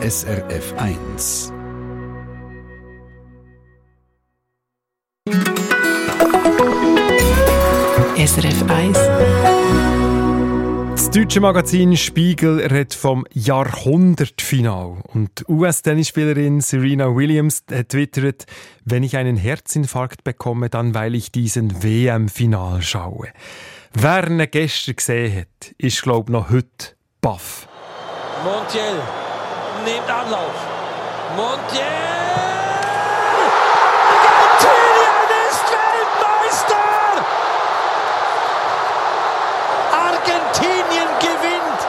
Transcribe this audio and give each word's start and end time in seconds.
SRF 0.00 0.74
1. 0.76 1.52
SRF 8.16 8.62
1. 8.70 8.96
Das 10.92 11.10
deutsche 11.10 11.40
Magazin 11.40 11.96
Spiegel 11.96 12.60
redet 12.60 12.94
vom 12.94 13.26
Jahrhundertfinal. 13.32 15.02
Und 15.12 15.44
US-Tennisspielerin 15.48 16.60
Serena 16.60 17.16
Williams 17.16 17.64
hat 17.68 17.88
twittert, 17.88 18.44
wenn 18.84 19.02
ich 19.02 19.16
einen 19.16 19.36
Herzinfarkt 19.36 20.22
bekomme, 20.22 20.70
dann 20.70 20.94
weil 20.94 21.16
ich 21.16 21.32
diesen 21.32 21.82
WM-Final 21.82 22.82
schaue. 22.82 23.32
Wer 23.94 24.30
ihn 24.30 24.48
gestern 24.48 24.94
gesehen 24.94 25.40
hat, 25.40 25.74
ist, 25.76 26.02
glaube 26.02 26.30
ich, 26.30 26.32
noch 26.34 26.50
heute 26.50 26.94
baff. 27.20 27.66
Montiel 28.44 29.02
nimmt 29.88 30.10
Anlauf. 30.10 30.56
Montiel! 31.36 31.84
Argentinien 34.18 35.28
ist 35.48 35.66
Weltmeister! 35.76 36.88
Argentinien 40.08 41.10
gewinnt 41.20 41.80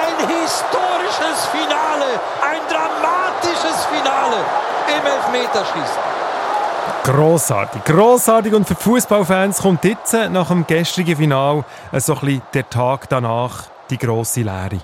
ein 0.00 0.16
historisches 0.28 1.46
Finale, 1.46 2.10
ein 2.42 2.62
dramatisches 2.68 3.86
Finale 3.86 4.38
im 4.96 5.06
Elfmeterschießen. 5.06 6.16
Grossartig, 7.04 7.84
grossartig 7.84 8.52
und 8.52 8.66
für 8.66 8.74
die 8.74 8.82
Fußballfans 8.82 9.62
kommt 9.62 9.84
jetzt 9.84 10.12
nach 10.12 10.48
dem 10.48 10.66
gestrigen 10.66 11.16
Final 11.16 11.64
so 11.92 12.14
ein 12.14 12.20
bisschen 12.20 12.42
der 12.52 12.68
Tag 12.68 13.08
danach 13.08 13.64
die 13.90 13.98
grosse 13.98 14.40
Lehre. 14.40 14.80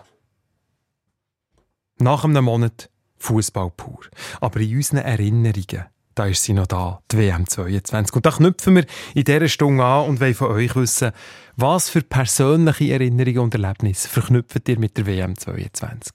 Nach 2.03 2.25
einem 2.25 2.45
Monat 2.45 2.91
Fußball 3.19 3.71
pur. 3.77 4.01
Aber 4.41 4.59
in 4.59 4.75
unseren 4.77 4.99
Erinnerungen, 4.99 5.85
da 6.17 6.27
ist 6.27 6.43
sie 6.43 6.53
noch 6.53 6.67
da, 6.67 7.01
die 7.13 7.19
WM 7.19 7.47
22. 7.47 8.17
Und 8.17 8.27
da 8.27 8.33
knüpfen 8.33 8.75
wir 8.75 8.87
in 9.15 9.23
dieser 9.23 9.49
Stunde 9.49 9.85
an 9.85 10.09
und 10.09 10.21
wollen 10.21 10.35
von 10.35 10.49
euch 10.49 10.75
wissen, 10.75 11.13
was 11.57 11.89
für 11.89 12.03
persönliche 12.03 12.93
Erinnerungen 12.93 13.39
und 13.39 13.55
Erlebnisse 13.55 14.09
verknüpft 14.09 14.69
ihr 14.69 14.81
mit 14.81 14.97
der 14.97 15.07
WM 15.07 15.39
22? 15.39 16.15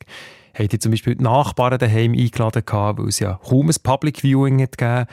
Habt 0.53 0.73
ihr 0.73 0.79
zum 0.79 0.91
Beispiel 0.91 1.15
die 1.15 1.23
Nachbarn 1.23 1.79
daheim 1.79 2.11
eingeladen, 2.11 2.63
weil 2.67 3.07
es 3.07 3.19
ja 3.19 3.39
kaum 3.47 3.69
ein 3.69 3.75
Public 3.81 4.19
Viewing 4.21 4.61
hat 4.61 4.77
gegeben 4.77 5.05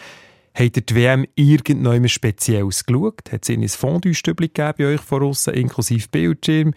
Habt 0.57 0.77
ihr 0.77 0.83
die 0.83 0.95
WM 0.95 1.25
irgendjemand 1.37 2.11
Spezielles 2.11 2.85
geschaut? 2.85 3.31
Hat 3.31 3.49
es 3.49 3.51
ein 3.51 3.69
Fondue-Stübli 3.69 4.49
gegeben 4.49 4.75
bei 4.77 4.95
euch 4.95 5.01
von 5.01 5.23
außen, 5.23 5.55
inklusive 5.55 6.09
Bildschirm? 6.09 6.75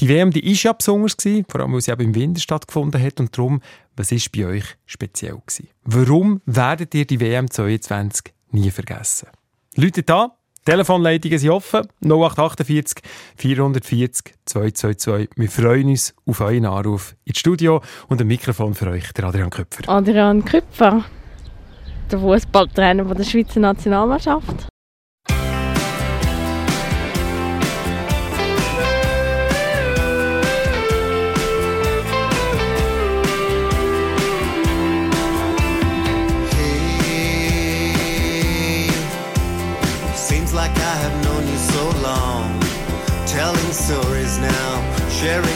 Die 0.00 0.08
WM 0.08 0.30
die 0.30 0.50
ist 0.50 0.62
ja 0.62 0.72
besonders, 0.72 1.16
gewesen, 1.16 1.44
vor 1.46 1.60
allem 1.60 1.74
weil 1.74 1.82
sie 1.82 1.90
eben 1.90 2.02
im 2.02 2.14
Winter 2.14 2.40
stattgefunden 2.40 3.02
hat. 3.02 3.20
Und 3.20 3.36
darum, 3.36 3.60
was 3.96 4.10
ist 4.12 4.32
bei 4.32 4.46
euch 4.46 4.64
speziell 4.86 5.34
gewesen? 5.34 5.68
Warum 5.84 6.40
werdet 6.46 6.94
ihr 6.94 7.06
die 7.06 7.20
WM 7.20 7.50
22 7.50 8.32
nie 8.52 8.70
vergessen? 8.70 9.28
Leute 9.76 10.02
da, 10.02 10.36
Telefonleitungen 10.64 11.38
sind 11.38 11.50
offen, 11.50 11.86
0848 12.02 13.02
440 13.36 14.34
222. 14.46 15.30
Wir 15.36 15.50
freuen 15.50 15.88
uns 15.88 16.14
auf 16.24 16.40
euren 16.40 16.64
Anruf 16.64 17.14
ins 17.24 17.38
Studio 17.38 17.82
und 18.08 18.20
ein 18.22 18.26
Mikrofon 18.26 18.74
für 18.74 18.88
euch, 18.88 19.12
der 19.12 19.24
Adrian 19.24 19.50
Köpfer. 19.50 19.86
Adrian 19.86 20.44
Köpfer, 20.44 21.04
der 22.10 22.18
Fußballtrainer 22.18 23.04
der 23.14 23.24
Schweizer 23.24 23.60
Nationalmannschaft. 23.60 24.69
Sharing 45.20 45.49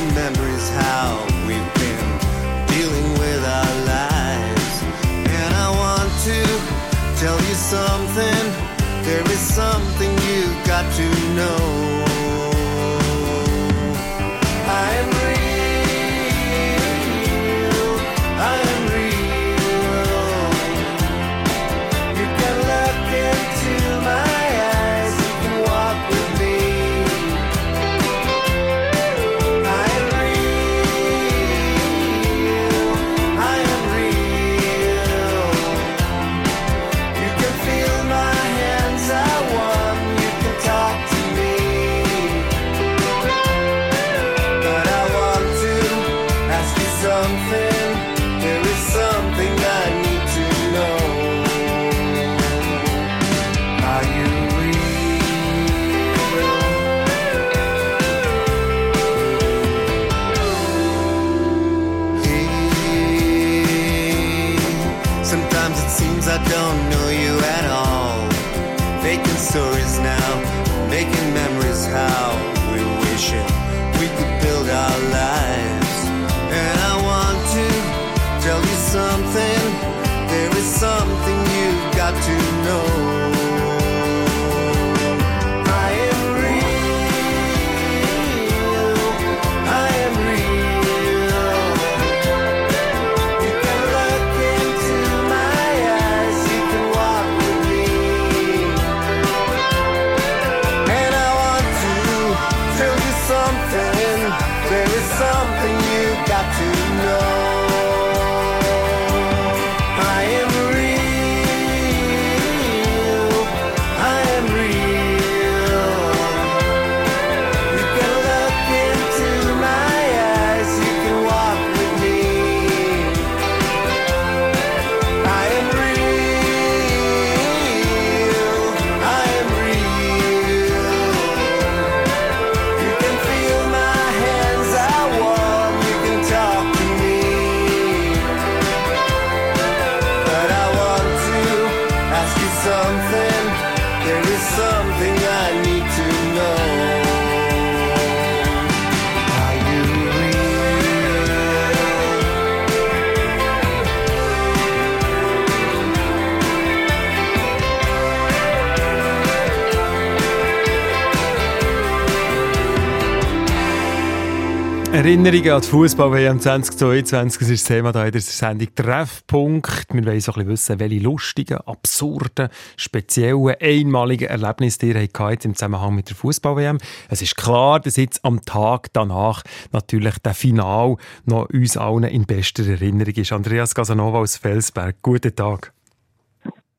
Erinnerungen 165.05 165.51
an 165.51 165.61
die 165.61 165.69
Fußball-WM 165.69 166.41
2022. 166.41 167.39
Das 167.39 167.51
ist 167.51 167.69
das 167.69 167.69
Thema 167.69 167.93
hier 167.93 168.07
in 168.07 168.13
der 168.13 168.21
Sendung 168.23 168.75
Treffpunkt. 168.75 169.93
Wir 169.93 170.07
wollen 170.07 170.19
so 170.19 170.33
ein 170.33 170.47
bisschen 170.47 170.49
wissen, 170.49 170.81
welche 170.81 170.99
lustigen, 171.01 171.59
absurden, 171.59 172.49
speziellen, 172.79 173.55
einmaligen 173.61 174.29
Erlebnisse 174.29 174.87
ihr 174.87 175.03
hattet 175.03 175.45
im 175.45 175.55
Zusammenhang 175.55 175.95
mit 175.95 176.09
der 176.09 176.17
Fußball-WM. 176.17 176.79
Es 177.11 177.21
ist 177.21 177.37
klar, 177.37 177.81
dass 177.81 177.97
jetzt 177.97 178.25
am 178.25 178.41
Tag 178.47 178.95
danach 178.95 179.43
natürlich 179.73 180.19
der 180.21 180.33
Final 180.33 180.97
noch 181.27 181.51
uns 181.51 181.77
allen 181.77 182.05
in 182.05 182.25
bester 182.25 182.67
Erinnerung 182.67 183.13
ist. 183.13 183.31
Andreas 183.31 183.75
Casanova 183.75 184.21
aus 184.21 184.39
Felsberg, 184.39 184.97
guten 185.03 185.37
Tag. 185.37 185.75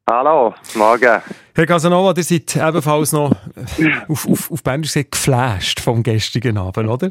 Hallo, 0.07 0.54
morgen. 0.75 1.19
Herr 1.56 1.66
Casanova, 1.66 2.13
ihr 2.16 2.22
seid 2.22 2.56
ebenfalls 2.56 3.12
noch 3.12 3.31
auf, 4.07 4.30
auf, 4.30 4.52
auf 4.52 4.63
Bernisch 4.63 4.94
gesagt 4.94 5.13
geflasht 5.13 5.80
vom 5.80 6.04
gestrigen 6.04 6.60
Abend, 6.60 6.88
oder? 6.88 7.10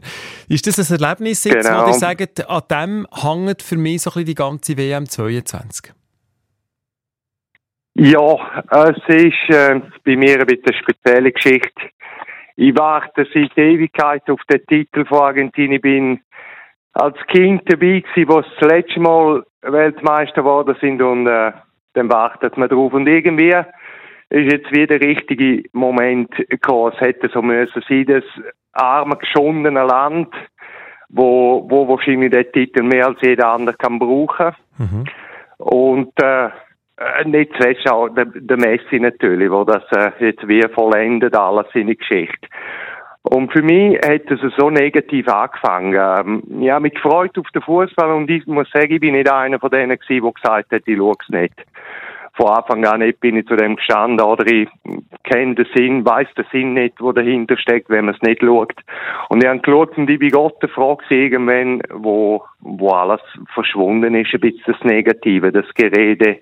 Ist 0.48 0.64
das 0.68 0.78
ein 0.92 1.00
Erlebnis 1.00 1.42
jetzt, 1.42 1.66
Genau. 1.66 1.82
wo 1.82 1.88
ihr 1.88 1.94
sagt, 1.94 2.48
an 2.48 2.62
dem 2.70 3.06
hängt 3.12 3.62
für 3.62 3.76
mich 3.76 4.02
so 4.02 4.10
ein 4.10 4.12
bisschen 4.12 4.26
die 4.26 4.34
ganze 4.36 4.76
WM 4.76 5.06
22? 5.06 5.92
Ja, 7.94 8.62
es 8.70 8.96
ist 9.08 9.48
äh, 9.48 9.80
bei 10.04 10.14
mir 10.16 10.38
ein 10.38 10.46
bisschen 10.46 10.66
eine 10.66 10.78
spezielle 10.78 11.32
Geschichte. 11.32 11.90
Ich 12.54 12.76
warte 12.78 13.26
seit 13.34 13.58
Ewigkeit 13.58 14.30
auf 14.30 14.40
den 14.48 14.64
Titel 14.66 15.04
von 15.04 15.18
Argentinien. 15.18 15.72
Ich 15.72 15.82
bin 15.82 16.20
als 16.92 17.16
Kind 17.26 17.62
dabei 17.66 18.04
gewesen, 18.04 18.28
wo 18.28 18.40
das 18.40 18.70
letzte 18.70 19.00
Mal 19.00 19.44
Weltmeister 19.62 20.42
geworden 20.42 20.76
sind 20.80 21.02
und 21.02 21.26
äh, 21.26 21.50
dann 21.94 22.10
wartet 22.10 22.56
man 22.56 22.68
drauf. 22.68 22.92
Und 22.92 23.06
irgendwie 23.06 23.54
ist 24.30 24.52
jetzt 24.52 24.70
wieder 24.72 24.98
der 24.98 25.08
richtige 25.08 25.68
Moment 25.72 26.30
gekommen. 26.48 26.92
Es 26.94 27.00
hätte 27.00 27.30
so 27.32 27.42
müssen 27.42 27.82
sein, 27.88 28.06
das 28.06 28.24
arme, 28.72 29.16
geschundene 29.16 29.84
Land, 29.84 30.34
wo, 31.08 31.64
wo 31.68 31.88
wahrscheinlich 31.88 32.32
den 32.32 32.50
Titel 32.52 32.82
mehr 32.82 33.06
als 33.08 33.18
jeder 33.22 33.48
andere 33.52 33.76
kann 33.76 33.98
brauchen. 33.98 34.54
Und 35.58 36.12
äh, 36.20 36.46
äh, 36.96 37.24
nicht 37.24 37.52
zuletzt 37.58 37.90
auch 37.90 38.08
der, 38.08 38.26
der 38.26 38.56
Messi 38.56 39.00
natürlich, 39.00 39.50
wo 39.50 39.64
das 39.64 39.82
äh, 39.92 40.10
jetzt 40.20 40.46
wie 40.46 40.62
vollendet 40.74 41.36
alles 41.36 41.66
seine 41.72 41.96
Geschichte. 41.96 42.48
Und 43.26 43.52
für 43.52 43.62
mich 43.62 43.98
hat 44.04 44.30
es 44.30 44.40
so 44.58 44.68
negativ 44.68 45.26
angefangen. 45.28 45.94
Ähm, 45.94 46.62
ja, 46.62 46.78
mit 46.78 46.98
Freude 46.98 47.40
auf 47.40 47.48
den 47.54 47.62
Fußball 47.62 48.12
und 48.12 48.30
ich 48.30 48.46
muss 48.46 48.70
sagen, 48.70 48.92
ich 48.92 49.00
bin 49.00 49.14
nicht 49.14 49.32
einer 49.32 49.58
von 49.58 49.70
denen 49.70 49.98
gewesen, 49.98 50.22
der 50.22 50.32
gesagt 50.32 50.72
hat, 50.72 50.82
ich 50.84 50.96
schaue 50.96 51.14
es 51.20 51.28
nicht. 51.30 51.54
Von 52.36 52.48
Anfang 52.48 52.84
an 52.84 53.00
nicht 53.00 53.20
bin 53.20 53.36
ich 53.36 53.46
zu 53.46 53.54
dem 53.54 53.76
gestanden 53.76 54.20
oder 54.20 54.44
ich 54.46 54.68
kenne 55.22 55.54
den 55.54 55.66
Sinn, 55.74 56.04
weiß 56.04 56.26
den 56.36 56.44
Sinn 56.50 56.74
nicht, 56.74 57.00
wo 57.00 57.12
dahinter 57.12 57.56
steckt, 57.56 57.90
wenn 57.90 58.06
man 58.06 58.14
es 58.14 58.22
nicht 58.22 58.42
schaut. 58.42 58.74
Und 59.28 59.42
ich 59.42 59.48
habe 59.48 59.60
geschaut 59.60 59.96
und 59.96 60.10
ich 60.10 60.18
bin 60.18 60.30
Gott 60.30 60.56
irgendwann, 61.10 61.80
wo, 61.92 62.44
wo 62.60 62.90
alles 62.90 63.20
verschwunden 63.52 64.14
ist, 64.14 64.34
ein 64.34 64.40
bisschen 64.40 64.62
das 64.66 64.84
Negative, 64.84 65.52
das 65.52 65.66
Gerede, 65.74 66.38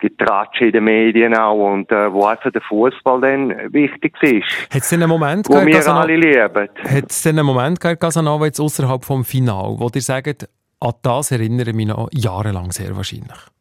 Getratsche 0.00 0.66
in 0.66 0.72
den 0.72 0.84
Medien 0.84 1.34
auch 1.34 1.72
und 1.72 1.90
äh, 1.92 2.12
wo 2.12 2.24
einfach 2.24 2.50
der 2.50 2.62
Fußball 2.62 3.20
dann 3.20 3.72
wichtig 3.72 4.14
ist, 4.22 4.74
Hat 4.74 4.82
es 4.82 4.88
denn 4.90 5.02
einen 5.02 5.10
Moment 5.10 5.48
wo 5.48 5.52
gehabt, 5.52 5.66
wir 5.66 5.74
Casanova, 5.74 6.02
alle 6.02 6.16
lieben. 6.16 6.68
hat 6.84 7.10
es 7.10 7.22
denn 7.22 7.38
einen 7.38 7.46
Moment 7.46 7.80
gehabt, 7.80 8.00
Casanova, 8.00 8.46
jetzt 8.46 8.60
außerhalb 8.60 9.04
vom 9.04 9.24
Final, 9.24 9.76
wo 9.78 9.88
ihr 9.94 10.02
sagt, 10.02 10.48
an 10.80 10.92
das 11.02 11.30
erinnere 11.30 11.70
ich 11.70 11.76
mich 11.76 11.86
noch 11.86 12.08
jahrelang 12.12 12.72
sehr 12.72 12.94
wahrscheinlich? 12.96 13.55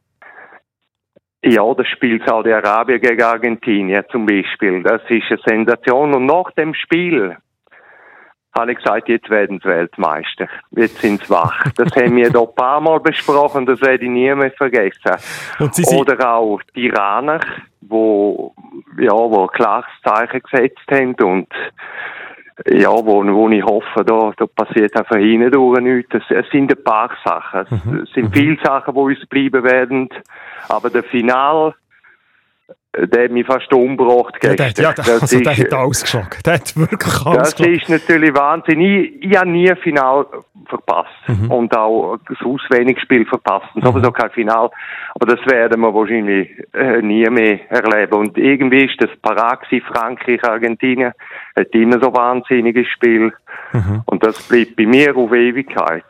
Ja, 1.48 1.72
das 1.76 1.88
Spiel 1.90 2.20
Saudi-Arabien 2.26 3.00
gegen 3.00 3.22
Argentinien 3.22 4.04
zum 4.12 4.26
Beispiel. 4.26 4.82
Das 4.82 5.02
ist 5.10 5.30
eine 5.30 5.40
Sensation. 5.46 6.16
Und 6.16 6.26
nach 6.26 6.50
dem 6.58 6.74
Spiel 6.74 7.38
habe 8.58 8.72
ich 8.72 8.78
gesagt, 8.80 9.10
jetzt 9.10 9.30
werden 9.30 9.60
sie 9.62 9.70
Weltmeister. 9.70 10.48
Jetzt 10.72 10.98
sind 11.02 11.24
sie 11.24 11.30
wach. 11.30 11.66
Das 11.76 11.96
haben 11.96 12.16
wir 12.16 12.30
hier 12.30 12.42
ein 12.42 12.56
paar 12.56 12.82
Mal 12.82 13.00
besprochen, 13.00 13.68
das 13.68 13.80
werde 13.82 14.06
ich 14.06 14.10
nie 14.10 14.34
mehr 14.34 14.52
vergessen. 14.52 15.12
Oder 15.96 16.34
auch 16.34 16.62
die 16.76 16.86
Iraner, 16.86 17.42
wo, 17.82 18.56
ja, 18.98 19.12
wo 19.12 19.44
ein 19.44 19.50
klares 19.50 19.86
Zeichen 20.04 20.42
gesetzt 20.42 20.90
haben 20.90 21.14
und 21.16 21.50
ja, 22.68 22.90
wo, 22.90 23.24
wo 23.26 23.50
ich 23.50 23.64
hoffe, 23.64 24.06
da, 24.06 24.32
da 24.38 24.46
passiert 24.48 24.96
einfach 24.96 25.18
hindurch 25.18 25.82
nichts. 25.82 26.16
Es, 26.16 26.24
es 26.30 26.50
sind 26.52 26.72
ein 26.72 26.84
paar 26.84 27.12
Sachen. 27.24 27.66
Mhm. 27.70 28.00
Es 28.04 28.12
sind 28.14 28.34
viele 28.34 28.58
Sachen, 28.64 28.94
die 28.94 29.00
uns 29.00 29.26
bleiben 29.28 29.64
werden. 29.64 30.10
Aber 30.70 30.90
der 30.90 31.04
Final, 31.04 31.76
der 33.08 33.24
hat 33.26 33.32
mich 33.32 33.46
fast 33.46 33.72
umgebracht 33.74 34.36
Ja, 34.44 34.54
gestern. 34.56 34.74
der, 34.76 34.84
ja, 34.84 34.94
der, 34.94 35.04
Das 35.06 35.22
also, 35.22 35.40
der 35.40 35.58
hat 35.58 35.74
ausgeschlagen. 35.74 36.40
Der 36.46 36.54
hat 36.54 36.76
wirklich 36.78 37.00
das 37.02 37.26
ausgeschlagen. 37.26 37.74
ist 37.76 37.90
natürlich 37.90 38.36
Wahnsinn. 38.36 38.82
Ich, 38.82 39.24
ich 39.24 39.38
habe 39.38 39.50
nie 39.50 39.70
ein 39.70 39.78
Final 39.78 40.26
verpasst 40.68 41.10
Mhm. 41.28 41.52
und 41.52 41.78
auch 41.78 42.18
das 42.28 42.38
Auswendigspiel 42.44 43.26
verpasst. 43.26 43.68
Und 43.76 43.84
sowieso 43.86 44.12
kein 44.12 44.30
Final. 44.32 44.70
Aber 45.16 45.26
das 45.36 45.46
werden 45.46 45.82
wir 45.82 45.94
wahrscheinlich 45.94 46.50
äh, 46.74 47.02
nie 47.02 47.26
mehr 47.30 47.60
erleben. 47.72 48.14
Und 48.16 48.38
irgendwie 48.38 48.86
ist 48.86 48.96
das 49.00 49.10
gewesen, 49.12 49.86
Frankreich, 49.92 50.44
Argentinien. 50.44 51.12
Hat 51.58 51.68
immer 51.74 52.00
so 52.00 52.14
wahnsinniges 52.14 52.88
Spiel. 52.88 53.32
Mhm. 53.74 54.02
Und 54.06 54.24
das 54.26 54.42
bleibt 54.48 54.76
bei 54.76 54.86
mir 54.86 55.16
auf 55.16 55.32
Ewigkeit. 55.34 56.04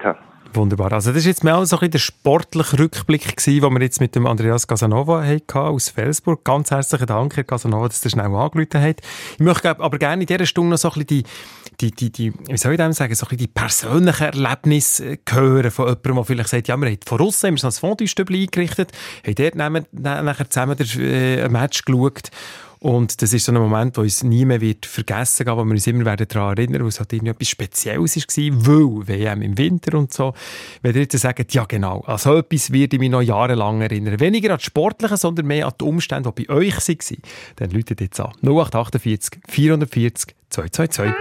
Wunderbar. 0.55 0.93
Also 0.93 1.11
das 1.11 1.19
ist 1.19 1.25
jetzt 1.25 1.43
mehr 1.43 1.65
so 1.65 1.75
ein 1.75 1.79
bisschen 1.79 1.91
der 1.91 1.99
sportliche 1.99 2.79
Rückblick 2.79 3.35
gewesen, 3.35 3.61
den 3.61 3.73
wir 3.73 3.81
jetzt 3.81 3.99
mit 3.99 4.15
dem 4.15 4.25
Andreas 4.25 4.67
Casanova 4.67 5.23
hatten 5.23 5.57
aus 5.57 5.89
Felsburg. 5.89 6.43
Ganz 6.43 6.71
herzlichen 6.71 7.07
Dank, 7.07 7.35
Herr 7.35 7.43
Casanova, 7.43 7.87
dass 7.87 8.03
ihr 8.05 8.11
schnell 8.11 8.25
angerufen 8.25 8.81
habt. 8.81 9.01
Ich 9.33 9.39
möchte 9.39 9.79
aber 9.79 9.97
gerne 9.97 10.23
in 10.23 10.27
dieser 10.27 10.45
Stunde 10.45 10.71
noch 10.71 10.77
so 10.77 10.89
ein 10.91 11.05
bisschen 11.05 11.23
die, 11.81 11.91
die, 11.91 12.09
die, 12.09 12.33
wie 12.47 12.57
soll 12.57 12.73
ich 12.73 12.77
dem 12.77 12.93
sagen, 12.93 13.13
so 13.15 13.25
ein 13.25 13.29
bisschen 13.29 13.37
die 13.37 13.47
persönlichen 13.47 14.23
Erlebnisse 14.23 15.13
äh, 15.13 15.17
hören 15.29 15.71
von 15.71 15.87
jemandem, 15.87 16.15
der 16.15 16.23
vielleicht 16.23 16.49
sagt, 16.49 16.67
ja, 16.67 16.77
wir 16.77 16.87
haben 16.87 16.99
von 17.05 17.21
aussen 17.21 17.47
haben 17.47 17.57
so 17.57 17.67
ein 17.67 17.73
Fondue-Stübli 17.73 18.43
eingerichtet, 18.43 18.91
haben 19.25 19.35
dort 19.35 19.55
nachher 19.55 20.49
zusammen 20.49 20.77
der, 20.77 20.87
äh, 20.97 21.43
ein 21.43 21.51
Match 21.51 21.83
geschaut 21.83 22.31
und 22.80 23.22
das 23.22 23.33
ist 23.33 23.45
so 23.45 23.51
ein 23.51 23.57
Moment, 23.57 23.95
der 23.95 24.04
uns 24.04 24.24
nie 24.24 24.45
mehr 24.45 24.62
wird 24.62 24.86
vergessen 24.86 25.45
wird, 25.45 25.57
wo 25.57 25.63
wir 25.63 25.72
uns 25.72 25.88
immer 25.88 26.06
werden 26.06 26.27
daran 26.27 26.57
erinnern, 26.57 26.81
weil 26.81 26.89
es 26.89 27.00
halt 27.00 27.13
irgendwie 27.13 27.31
etwas 27.31 27.48
Spezielles 27.48 28.16
war, 28.16 28.68
weil 28.68 29.07
WM 29.07 29.42
im 29.42 29.57
Winter 29.57 29.98
und 29.98 30.13
so. 30.13 30.33
Wenn 30.81 30.95
ihr 30.95 31.01
jetzt 31.01 31.18
sagt, 31.18 31.54
ja 31.54 31.66
genau, 31.66 32.01
an 32.01 32.18
so 32.18 32.38
etwas 32.38 32.72
werde 32.72 32.95
ich 32.95 33.00
mich 33.00 33.10
noch 33.10 33.22
jahrelang 33.22 33.81
erinnern. 33.81 34.19
Weniger 34.19 34.51
an 34.51 34.57
das 34.57 34.63
Sportliche, 34.63 35.18
sondern 35.18 35.48
mehr 35.48 35.68
an 35.68 35.74
die 35.80 35.86
Umstände, 35.86 36.31
die 36.38 36.45
bei 36.45 36.54
euch 36.54 36.75
waren. 36.75 37.22
Dann 37.56 37.72
läutet 37.72 38.01
jetzt 38.01 38.19
an. 38.19 38.31
0848 38.42 39.39
440 39.48 40.36
222. 40.50 41.13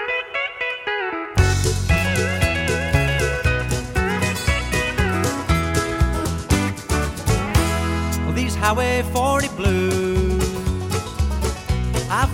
Well, 8.25 8.35
these 8.35 8.57
Highway 8.57 9.03
40 9.13 9.51
blues. 9.57 9.84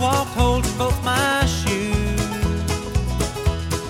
Walked 0.00 0.30
holes 0.30 0.66
in 0.72 0.78
both 0.78 1.04
my 1.04 1.44
shoes. 1.44 1.92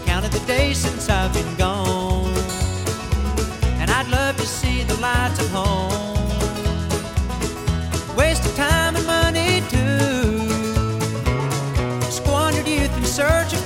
Counted 0.07 0.33
the 0.33 0.43
days 0.45 0.79
since 0.79 1.09
I've 1.09 1.33
been 1.33 1.55
gone. 1.55 2.35
And 3.79 3.89
I'd 3.89 4.09
love 4.09 4.37
to 4.39 4.45
see 4.45 4.83
the 4.83 4.97
lights 4.97 5.39
of 5.39 5.49
home. 5.51 6.19
Wasted 8.17 8.57
time 8.57 8.97
and 8.97 9.07
money 9.07 9.63
too. 9.71 10.51
Squandered 12.11 12.67
youth 12.67 12.97
in 12.97 13.05
search 13.05 13.53
of 13.53 13.60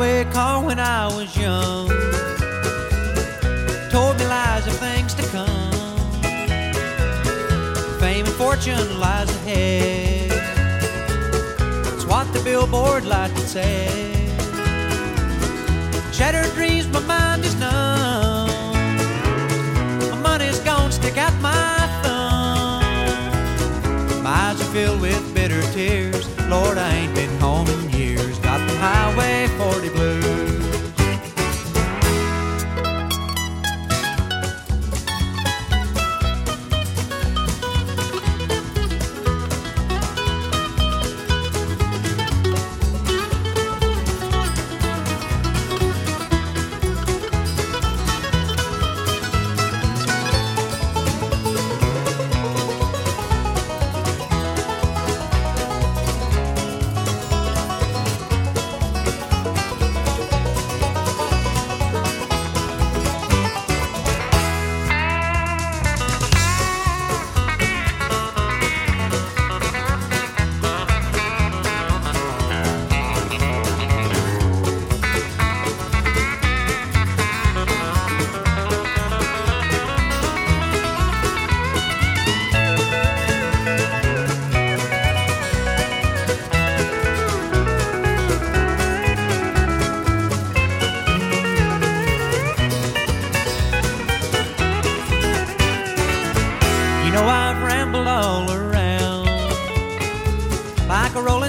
highway 0.00 0.24
car 0.32 0.64
when 0.64 0.80
I 0.80 1.06
was 1.14 1.36
young 1.36 1.88
told 3.90 4.18
me 4.18 4.24
lies 4.24 4.66
of 4.66 4.72
things 4.78 5.12
to 5.14 5.22
come. 5.28 5.72
Fame 8.00 8.24
and 8.24 8.34
fortune 8.34 8.98
lies 8.98 9.28
ahead. 9.36 10.30
It's 11.94 12.06
what 12.06 12.32
the 12.32 12.40
billboard 12.42 13.04
light 13.04 13.30
would 13.34 13.46
say. 13.46 13.88
Shattered 16.12 16.50
dreams, 16.54 16.88
my 16.88 17.00
mind 17.00 17.44
is 17.44 17.54
numb. 17.56 18.48
My 20.12 20.18
money's 20.22 20.60
gone, 20.60 20.92
stick 20.92 21.18
out 21.18 21.34
my 21.42 21.76
thumb. 22.02 22.82
My 24.22 24.30
eyes 24.30 24.60
are 24.62 24.72
filled 24.72 25.02
with 25.02 25.34
bitter 25.34 25.62
tears. 25.72 26.26
Lord, 26.48 26.78
I 26.78 26.90
ain't 26.94 27.09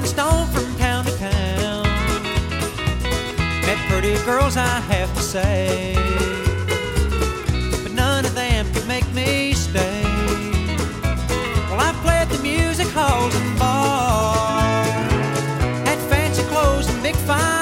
rolling 0.02 0.06
stone 0.06 0.48
from 0.48 0.76
town 0.78 1.06
to 1.06 1.12
town. 1.18 1.84
Met 3.62 3.78
pretty 3.90 4.16
girls, 4.26 4.58
I 4.58 4.80
have 4.90 5.14
to 5.16 5.22
say, 5.22 5.96
but 7.84 7.92
none 7.94 8.26
of 8.26 8.34
them 8.36 8.72
could 8.74 8.88
make 8.88 9.08
me 9.14 9.54
stay. 9.54 10.04
Well, 11.70 11.80
I 11.80 11.94
played 12.04 12.30
the 12.30 12.42
music 12.44 12.88
halls 12.88 13.36
and 13.36 13.60
bars, 13.60 14.88
had 15.88 16.00
fancy 16.10 16.44
clothes 16.44 16.90
and 16.90 17.02
big 17.04 17.16
fine 17.16 17.61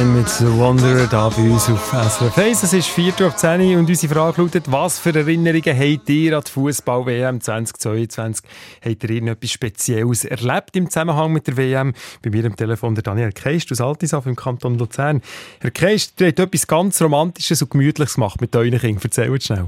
Giant 0.00 0.16
mit 0.16 0.28
The 0.28 0.46
Wanderer 0.58 1.06
da 1.10 1.28
bei 1.28 1.42
uns 1.50 1.68
auf 1.68 1.92
SRF 1.92 2.38
1. 2.38 2.62
Es 2.62 2.72
ist 2.72 2.88
4 2.88 3.12
Uhr 3.20 3.26
auf 3.26 3.36
10 3.36 3.60
Uhr 3.60 3.78
und 3.78 3.88
unsere 3.88 4.14
Frage 4.14 4.40
lautet, 4.40 4.64
was 4.72 4.98
für 4.98 5.14
Erinnerungen 5.14 5.76
habt 5.76 6.08
ihr 6.08 6.36
an 6.36 6.42
die 6.46 6.50
Fußball-WM 6.50 7.40
2022? 7.40 8.46
Habt 8.82 9.04
ihr 9.04 9.10
irgendetwas 9.10 9.50
Spezielles 9.50 10.24
erlebt 10.24 10.74
im 10.76 10.88
Zusammenhang 10.88 11.32
mit 11.32 11.46
der 11.48 11.56
WM? 11.58 11.92
Bei 12.22 12.30
mir 12.30 12.46
am 12.46 12.56
Telefon 12.56 12.94
der 12.94 13.02
Daniel 13.02 13.32
Keist 13.32 13.70
aus 13.72 13.80
Altisaf 13.82 14.24
im 14.24 14.36
Kanton 14.36 14.78
Luzern. 14.78 15.20
Herr 15.60 15.70
Keist, 15.70 16.18
ihr 16.20 16.28
habt 16.28 16.38
etwas 16.38 16.66
ganz 16.66 17.02
Romantisches 17.02 17.60
und 17.60 17.70
Gemütliches 17.70 18.14
gemacht 18.14 18.40
mit 18.40 18.56
euren 18.56 18.78
Kindern. 18.78 19.02
Erzählt 19.02 19.42
schnell. 19.42 19.66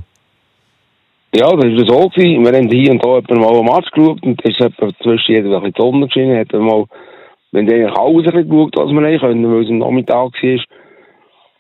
Ja, 1.35 1.51
das 1.51 1.65
war 1.65 1.87
so. 1.87 2.11
Wir 2.17 2.53
haben 2.53 2.71
hier 2.71 2.91
und 2.91 3.05
da 3.05 3.35
mal 3.35 3.55
einen 3.55 3.67
Match 3.67 3.91
geschaut 3.91 4.23
und 4.23 4.41
es 4.45 4.59
ist 4.59 5.03
zwischen 5.03 5.35
jedem 5.35 5.53
ein 5.53 5.61
bisschen 5.61 5.75
die 5.75 5.83
Sonne 5.83 6.07
geschienen. 6.07 6.89
Wir 7.53 7.61
haben 7.61 7.71
eigentlich 7.71 7.99
alles 7.99 8.25
geschaut, 8.25 8.77
was 8.77 8.91
wir 8.91 9.19
können, 9.19 9.55
weil 9.55 9.65
es 9.65 9.71
am 9.71 9.79
Nachmittag 9.79 10.33
war. 10.43 10.59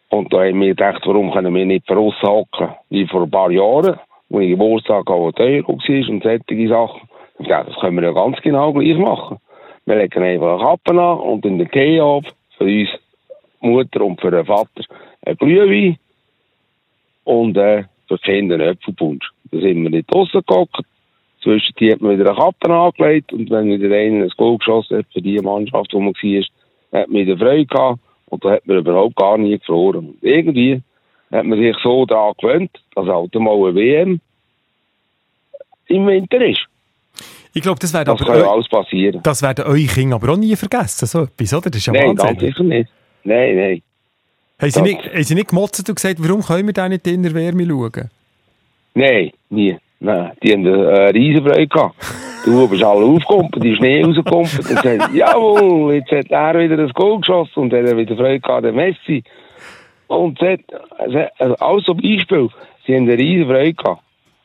Und 0.08 0.32
da 0.32 0.44
haben 0.44 0.60
wir 0.60 0.68
gedacht, 0.68 1.02
warum 1.04 1.32
können 1.32 1.54
wir 1.54 1.66
nicht 1.66 1.88
draussen 1.88 2.28
hocken, 2.28 2.68
wie 2.88 3.06
vor 3.06 3.22
ein 3.22 3.30
paar 3.30 3.50
Jahren, 3.50 3.98
wo 4.30 4.40
ich 4.40 4.50
Geburtstag 4.50 5.10
auch 5.10 5.32
ein 5.36 5.42
Euro 5.42 5.66
war 5.66 6.08
und 6.08 6.22
solche 6.22 6.68
Sachen. 6.68 7.08
Ich 7.38 7.48
dachte, 7.48 7.70
das 7.70 7.80
können 7.80 7.96
wir 7.96 8.04
ja 8.04 8.12
ganz 8.12 8.40
genau 8.40 8.72
gleich 8.72 8.96
machen. 8.96 9.38
Wir 9.84 9.96
legen 9.96 10.22
einfach 10.22 10.54
eine 10.54 10.64
Kappe 10.64 10.92
an 10.92 11.18
und 11.18 11.44
in 11.44 11.58
den 11.58 11.70
Tee 11.70 12.00
ab, 12.00 12.24
für 12.56 12.64
uns 12.64 12.88
Mutter 13.60 14.00
und 14.02 14.20
für 14.20 14.30
den 14.30 14.46
Vater 14.46 14.84
ein 15.26 15.36
Glühwein 15.36 15.98
und 17.24 17.56
äh, 17.56 17.84
für 18.08 18.16
die 18.16 18.22
Kinder 18.22 18.54
einen 18.54 18.68
Äpfelpunsch. 18.68 19.30
Da 19.50 19.60
sind 19.60 19.82
wir 19.82 19.90
nicht 19.90 20.12
draussen 20.12 20.42
Zwischen 21.42 21.74
die 21.80 21.90
hat 21.92 22.00
man 22.00 22.18
wieder 22.18 22.30
eine 22.30 22.38
Kappe 22.38 22.72
angelegt 22.72 23.32
und 23.32 23.50
wenn 23.50 23.66
wieder 23.68 23.94
einer 23.96 24.24
ein 24.24 24.32
Goal 24.36 24.58
geschossen 24.58 24.98
hat 24.98 25.06
für 25.12 25.20
die 25.20 25.38
Mannschaft, 25.40 25.92
wo 25.92 26.00
man 26.00 26.14
war, 26.14 27.00
hat 27.00 27.08
man 27.08 27.20
wieder 27.26 27.36
Freude 27.36 27.66
gehabt 27.66 28.00
und 28.26 28.44
da 28.44 28.50
hat 28.52 28.66
man 28.66 28.78
überhaupt 28.78 29.16
gar 29.16 29.36
nie 29.38 29.58
gefroren. 29.58 30.10
Und 30.10 30.18
irgendwie 30.22 30.80
hat 31.32 31.44
man 31.44 31.58
sich 31.58 31.74
so 31.82 32.06
daran 32.06 32.34
gewöhnt, 32.40 32.70
dass 32.94 33.06
halt 33.06 33.34
mal 33.34 33.54
eine 33.56 33.74
WM 33.74 34.20
im 35.88 36.06
Winter 36.06 36.40
ist. 36.44 36.60
Ich 37.54 37.62
glaube, 37.62 37.78
das, 37.80 37.92
Das 37.92 38.06
aber 38.08 38.50
alles 38.50 38.68
passieren. 38.68 39.20
das 39.22 39.42
werden 39.42 39.64
eure 39.66 39.84
Kinder 39.84 40.16
aber 40.16 40.32
auch 40.32 40.36
nie 40.38 40.56
vergessen, 40.56 41.06
so 41.06 41.24
etwas, 41.24 41.52
oder? 41.52 41.68
Das 41.70 41.78
ist 41.80 41.86
ja 41.86 41.92
nein, 41.92 42.16
Wahnsinn. 42.18 42.38
sicher 42.40 42.62
nicht. 42.62 42.90
Nein, 43.24 43.56
nein. 43.56 43.82
Haben 44.58 44.70
sie, 44.70 44.78
Das- 44.80 44.82
nicht, 44.88 45.12
haben 45.12 45.22
sie 45.24 45.34
nicht 45.34 45.48
gemotzt 45.48 45.88
und 45.88 45.94
gesagt, 45.94 46.16
warum 46.22 46.40
können 46.42 46.66
wir 46.68 46.72
da 46.72 46.88
nicht 46.88 47.06
in 47.06 47.22
der 47.22 47.34
Wärme 47.34 47.66
schauen? 47.66 48.10
Nein, 48.94 49.32
nie. 49.50 49.76
Nein, 50.04 50.32
die 50.42 50.52
haben 50.52 50.66
eine 50.66 51.14
riesen 51.14 51.46
Freude 51.46 51.68
gehabt. 51.68 51.94
Du 52.44 52.66
bist 52.66 52.82
alle 52.82 53.04
aufgekommen, 53.04 53.50
die 53.56 53.76
Schnee 53.76 54.02
rausgekommen 54.02 54.50
und 54.50 54.68
gesagt, 54.68 55.14
jawohl, 55.14 55.94
jetzt 55.94 56.10
hat 56.10 56.28
er 56.28 56.58
wieder 56.58 56.76
das 56.76 56.92
Goal 56.92 57.20
geschossen 57.20 57.60
und 57.60 57.72
er 57.72 57.88
hat 57.88 57.96
wieder 57.96 58.16
Freude 58.16 58.40
gehabt, 58.40 58.64
der 58.64 58.72
Messi. 58.72 59.22
Und 60.08 60.42
es 60.42 60.48
hat, 60.48 60.60
also 60.98 61.18
alles 61.60 61.84
so 61.84 61.94
Beispiel, 61.94 62.48
sie 62.84 62.96
haben 62.96 63.04
eine 63.04 63.16
riesen 63.16 63.76
gehabt. 63.76 64.02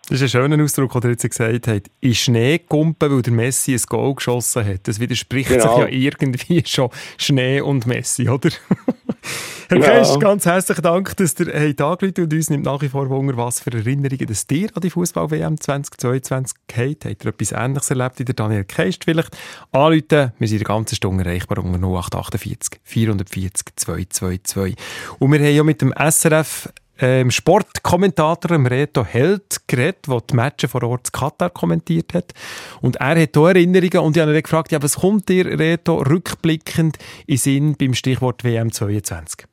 Das 0.10 0.22
ist 0.22 0.36
ein 0.36 0.42
schöner 0.42 0.64
Ausdruck, 0.64 0.94
den 0.94 1.02
ihr 1.04 1.10
jetzt 1.12 1.30
gesagt 1.30 1.68
habt. 1.68 1.92
In 2.00 2.16
Schnee 2.16 2.60
kumpen, 2.60 3.12
weil 3.12 3.22
der 3.22 3.34
Messi 3.34 3.74
ein 3.74 3.82
Goal 3.90 4.16
geschossen 4.16 4.64
hat. 4.66 4.88
Das 4.88 5.02
widerspricht 5.02 5.50
Genau. 5.50 5.64
sich 5.64 5.78
ja 5.80 5.88
irgendwie 5.90 6.64
schon 6.66 6.90
Schnee 7.18 7.60
und 7.60 7.86
Messi, 7.86 8.30
oder? 8.30 8.50
Herr 9.70 9.78
Ja. 9.80 10.00
Kesch, 10.00 10.18
ganz 10.20 10.46
herzlichen 10.46 10.82
Dank, 10.82 11.18
dass 11.18 11.38
ihr 11.42 11.48
habt 11.48 11.82
angerufen 11.82 12.24
und 12.24 12.34
uns 12.34 12.50
nimmt 12.50 12.64
nach 12.64 12.82
wie 12.82 12.88
vor 12.88 13.10
Wunder, 13.10 13.36
was 13.36 13.60
für 13.60 13.74
Erinnerungen 13.74 14.26
das 14.28 14.48
dir 14.48 14.70
an 14.74 14.82
die 14.82 14.90
Fußball-WM 14.90 15.60
2022 15.60 16.58
habt. 16.72 17.04
Habt 17.06 17.26
ihr 17.26 17.30
etwas 17.30 17.52
Ähnliches 17.52 17.90
erlebt 17.90 18.20
wie 18.20 18.24
der 18.26 18.36
Daniel 18.36 18.64
Keist 18.64 19.04
vielleicht? 19.04 19.36
Anrufen, 19.74 20.32
wir 20.40 20.48
sind 20.48 20.60
die 20.60 20.64
ganze 20.64 20.96
Stunde 20.96 21.26
erreichbar 21.26 21.58
unter 21.58 21.80
0848 21.86 22.80
440 22.84 23.76
222. 23.76 24.76
Und 25.20 25.32
wir 25.34 25.40
haben 25.40 25.54
ja 25.56 25.64
mit 25.64 25.82
dem 25.82 25.94
SRF 25.94 26.70
ähm, 27.00 27.32
Sportkommentator 27.32 28.58
Reto 28.66 29.06
Held 29.06 29.68
geredet, 29.68 30.08
der 30.08 30.22
die 30.22 30.36
Matches 30.36 30.72
vor 30.72 30.84
Ort 30.84 31.08
in 31.08 31.12
Katar 31.12 31.50
kommentiert 31.50 32.14
hat. 32.14 32.34
Und 32.82 32.98
er 32.98 33.22
hat 33.22 33.36
hier 33.36 33.48
Erinnerungen 33.48 34.00
und 34.00 34.18
ich 34.18 34.22
habe 34.22 34.36
ihn 34.36 34.42
gefragt, 34.42 34.72
ja, 34.72 34.82
was 34.82 34.98
kommt 34.98 35.30
dir, 35.30 35.46
Reto, 35.46 35.98
rückblickend 35.98 36.98
in 37.26 37.38
Sinn 37.38 37.76
beim 37.76 37.94
Stichwort 37.94 38.44
WM 38.44 38.72
22? 38.72 39.48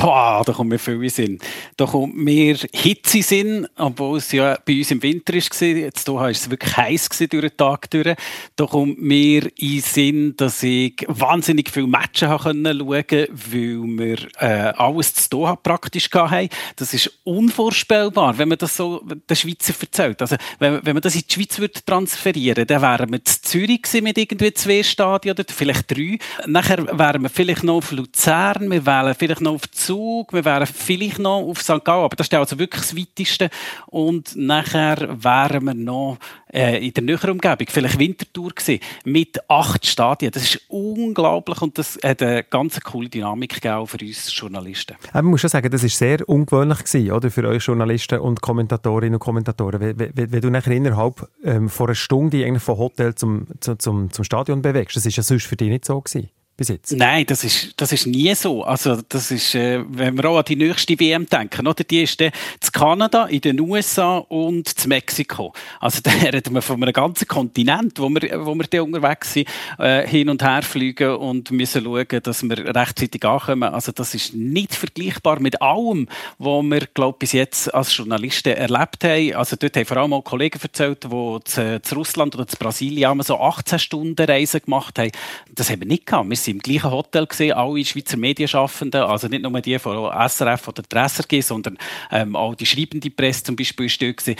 Boah, 0.00 0.44
da 0.46 0.52
kommt 0.52 0.70
mir 0.70 0.78
viel 0.78 1.02
in 1.02 1.08
Sinn. 1.10 1.38
Da 1.76 1.84
kommt 1.84 2.16
mir 2.16 2.56
Hitze 2.72 3.16
in 3.16 3.22
Sinn, 3.22 3.68
obwohl 3.76 4.18
es 4.18 4.30
ja 4.30 4.56
bei 4.64 4.78
uns 4.78 4.92
im 4.92 5.02
Winter 5.02 5.32
war. 5.32 5.40
Jetzt 5.40 6.04
hier 6.06 6.14
war 6.14 6.30
es 6.30 6.48
wirklich 6.48 6.76
heiß 6.76 7.08
durch 7.08 7.28
den 7.28 7.56
Tag 7.56 7.90
durch. 7.90 8.14
Da 8.54 8.66
kommt 8.66 9.02
mir 9.02 9.50
in 9.56 9.80
Sinn, 9.80 10.34
dass 10.36 10.62
ich 10.62 11.04
wahnsinnig 11.08 11.70
viele 11.70 11.88
Matches 11.88 12.28
schauen 12.28 12.62
konnte, 12.62 13.28
weil 13.32 13.78
wir 13.88 14.18
äh, 14.38 14.72
alles 14.76 15.14
zu 15.14 15.30
Doha 15.30 15.56
praktisch 15.56 16.08
hatten. 16.12 16.48
Das 16.76 16.94
ist 16.94 17.10
unvorstellbar, 17.24 18.38
wenn 18.38 18.50
man 18.50 18.58
das 18.58 18.76
so 18.76 19.00
den 19.00 19.36
Schweizer 19.36 19.74
erzählt. 19.80 20.22
Also, 20.22 20.36
wenn, 20.60 20.80
wenn 20.84 20.94
man 20.94 21.02
das 21.02 21.16
in 21.16 21.22
die 21.28 21.34
Schweiz 21.34 21.58
würde 21.58 21.80
transferieren 21.84 22.66
dann 22.66 22.82
wären 22.82 23.10
wir 23.10 23.24
zu 23.24 23.42
Zürich 23.42 23.80
mit 24.00 24.16
irgendwie 24.16 24.54
zwei 24.54 24.82
Stadien 24.82 25.34
oder 25.34 25.44
vielleicht 25.48 25.90
drei. 25.90 26.18
Nachher 26.46 26.86
wären 26.96 27.22
wir 27.22 27.30
vielleicht 27.30 27.64
noch 27.64 27.76
auf 27.76 27.90
Luzern, 27.90 28.70
wir 28.70 28.86
wären 28.86 29.14
vielleicht 29.14 29.40
noch 29.40 29.54
auf 29.54 29.68
Zug, 29.88 30.34
wir 30.34 30.44
wären 30.44 30.66
vielleicht 30.66 31.18
noch 31.18 31.40
auf 31.40 31.62
St. 31.62 31.82
Gallen, 31.82 32.04
aber 32.04 32.14
das 32.14 32.26
ist 32.26 32.34
also 32.34 32.58
wirklich 32.58 32.82
das 32.82 32.94
Weiteste. 32.94 33.48
Und 33.86 34.36
nachher 34.36 35.16
wären 35.22 35.64
wir 35.64 35.72
noch 35.72 36.18
äh, 36.52 36.86
in 36.86 36.92
der 36.92 37.04
näheren 37.04 37.30
Umgebung, 37.30 37.66
vielleicht 37.70 37.98
Wintertour 37.98 38.50
gewesen, 38.50 38.80
mit 39.06 39.38
acht 39.48 39.86
Stadien. 39.86 40.30
Das 40.30 40.42
ist 40.42 40.60
unglaublich 40.68 41.62
und 41.62 41.78
das 41.78 41.98
hat 42.04 42.22
eine 42.22 42.44
ganz 42.44 42.78
coole 42.82 43.08
Dynamik 43.08 43.62
für 43.62 43.78
uns 43.78 44.38
Journalisten. 44.38 44.96
Aber 45.12 45.22
man 45.22 45.30
muss 45.30 45.40
schon 45.40 45.48
sagen, 45.48 45.70
das 45.70 45.82
war 45.82 45.88
sehr 45.88 46.28
ungewöhnlich 46.28 46.84
gewesen, 46.84 47.12
oder, 47.12 47.30
für 47.30 47.48
euch 47.48 47.64
Journalisten 47.64 48.18
und 48.20 48.42
Kommentatorinnen 48.42 49.14
und 49.14 49.20
Kommentatoren. 49.20 49.80
Wenn, 49.96 50.40
du 50.42 50.50
nachher 50.50 50.72
innerhalb 50.72 51.26
ähm, 51.42 51.70
von 51.70 51.86
einer 51.86 51.94
Stunde 51.94 52.44
eigentlich 52.44 52.62
vom 52.62 52.76
Hotel 52.76 53.14
zum, 53.14 53.46
zum, 53.60 53.78
zum, 53.78 54.12
zum 54.12 54.24
Stadion 54.24 54.60
bewegst, 54.60 54.96
das 54.96 55.06
ist 55.06 55.16
ja 55.16 55.22
sonst 55.22 55.46
für 55.46 55.56
dich 55.56 55.70
nicht 55.70 55.86
so 55.86 55.98
gewesen. 55.98 56.28
Bis 56.58 56.70
jetzt. 56.70 56.90
Nein, 56.90 57.24
das 57.24 57.44
ist, 57.44 57.72
das 57.76 57.92
ist 57.92 58.04
nie 58.08 58.34
so. 58.34 58.64
Also, 58.64 59.00
das 59.08 59.30
ist, 59.30 59.54
äh, 59.54 59.80
wenn 59.90 60.16
wir 60.16 60.28
auch 60.28 60.38
an 60.38 60.44
die 60.44 60.56
nächste 60.56 60.98
WM 60.98 61.24
denken, 61.24 61.68
oder? 61.68 61.84
Die 61.84 62.02
ist 62.02 62.20
dann 62.20 62.32
zu 62.58 62.72
Kanada, 62.72 63.26
in 63.26 63.40
den 63.42 63.60
USA 63.60 64.18
und 64.18 64.66
zu 64.66 64.88
Mexiko. 64.88 65.52
Also, 65.78 66.00
da 66.02 66.10
reden 66.10 66.54
wir 66.54 66.60
von 66.60 66.82
einem 66.82 66.92
ganzen 66.92 67.28
Kontinent, 67.28 68.00
wo 68.00 68.08
wir, 68.08 68.44
wo 68.44 68.56
wir 68.56 68.66
da 68.68 68.82
unterwegs 68.82 69.34
sind, 69.34 69.48
äh, 69.78 70.04
hin 70.04 70.28
und 70.28 70.42
her 70.42 70.62
fliegen 70.64 71.14
und 71.14 71.52
müssen 71.52 71.84
schauen, 71.84 72.22
dass 72.24 72.42
wir 72.42 72.74
rechtzeitig 72.74 73.24
ankommen. 73.24 73.72
Also, 73.72 73.92
das 73.92 74.16
ist 74.16 74.34
nicht 74.34 74.74
vergleichbar 74.74 75.38
mit 75.38 75.62
allem, 75.62 76.08
was 76.38 76.64
wir, 76.64 76.80
glaube 76.92 77.18
bis 77.20 77.30
jetzt 77.30 77.72
als 77.72 77.96
Journalisten 77.96 78.54
erlebt 78.54 79.04
haben. 79.04 79.34
Also, 79.34 79.54
dort 79.54 79.76
haben 79.76 79.86
vor 79.86 79.98
allem 79.98 80.12
auch 80.12 80.24
Kollegen 80.24 80.58
erzählt, 80.60 81.04
die 81.04 81.38
zu, 81.44 81.80
zu 81.82 81.94
Russland 81.94 82.34
oder 82.34 82.48
zu 82.48 82.56
Brasilien 82.56 83.22
so 83.22 83.38
18 83.38 83.78
Stunden 83.78 84.26
Reisen 84.26 84.60
gemacht 84.60 84.98
haben. 84.98 85.12
Das 85.54 85.70
haben 85.70 85.82
wir 85.82 85.86
nicht 85.86 86.04
gehabt. 86.04 86.28
Wir 86.28 86.47
sind 86.48 86.66
im 86.66 86.72
gleichen 86.72 86.90
Hotel 86.90 87.26
gesehen, 87.26 87.52
alle 87.52 87.84
Schweizer 87.84 88.16
Medienschaffenden, 88.16 89.02
also 89.02 89.28
nicht 89.28 89.42
nur 89.42 89.60
die 89.60 89.78
von 89.78 90.10
SRF 90.28 90.68
oder 90.68 90.82
der 90.82 91.08
SRG, 91.08 91.40
sondern 91.42 91.78
ähm, 92.10 92.34
auch 92.34 92.54
die 92.54 92.66
schreibende 92.66 93.10
Presse 93.10 93.44
zum 93.44 93.56
Beispiel 93.56 93.86
ist 93.86 94.00
dort 94.00 94.16
gewesen 94.16 94.38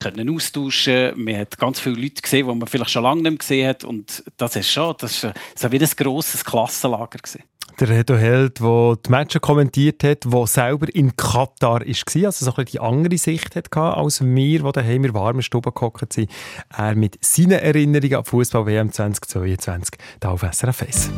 können 0.00 0.34
austauschen. 0.34 1.12
Man 1.16 1.36
hat 1.36 1.58
ganz 1.58 1.78
viele 1.78 1.94
Leute 1.94 2.22
gesehen, 2.22 2.48
die 2.48 2.54
man 2.54 2.66
vielleicht 2.66 2.90
schon 2.90 3.04
lange 3.04 3.22
nicht 3.22 3.30
mehr 3.30 3.38
gesehen 3.38 3.68
hat. 3.68 3.84
Und 3.84 4.24
das 4.36 4.56
ist 4.56 4.70
schon, 4.70 4.94
das 4.98 5.22
ist 5.22 5.34
so 5.54 5.70
wie 5.70 5.78
ein 5.78 5.90
grosses 5.96 6.44
Klassenlager 6.44 7.18
gewesen. 7.18 7.44
Der 7.80 7.88
Reto 7.88 8.14
Held, 8.16 8.60
der 8.60 8.96
die 9.04 9.10
Matches 9.10 9.40
kommentiert 9.40 10.04
hat, 10.04 10.24
der 10.24 10.46
selber 10.46 10.94
in 10.94 11.16
Katar 11.16 11.80
war, 11.80 12.26
also 12.26 12.44
so 12.44 12.54
ein 12.54 12.64
die 12.66 12.80
andere 12.80 13.18
Sicht 13.18 13.56
hatte 13.56 13.80
als 13.80 14.20
wir, 14.20 14.62
die 14.62 14.72
daheim 14.72 15.04
in 15.04 15.14
warmen 15.14 15.42
Stube 15.42 15.72
gehockt 15.72 16.12
sind. 16.12 16.30
Er 16.76 16.94
mit 16.94 17.18
seinen 17.24 17.52
Erinnerungen 17.52 18.14
an 18.14 18.24
Fußball-WM 18.24 18.92
2022 18.92 19.98
hier 20.20 20.30
auf 20.30 20.42
SRF 20.42 20.82
1. 20.82 21.10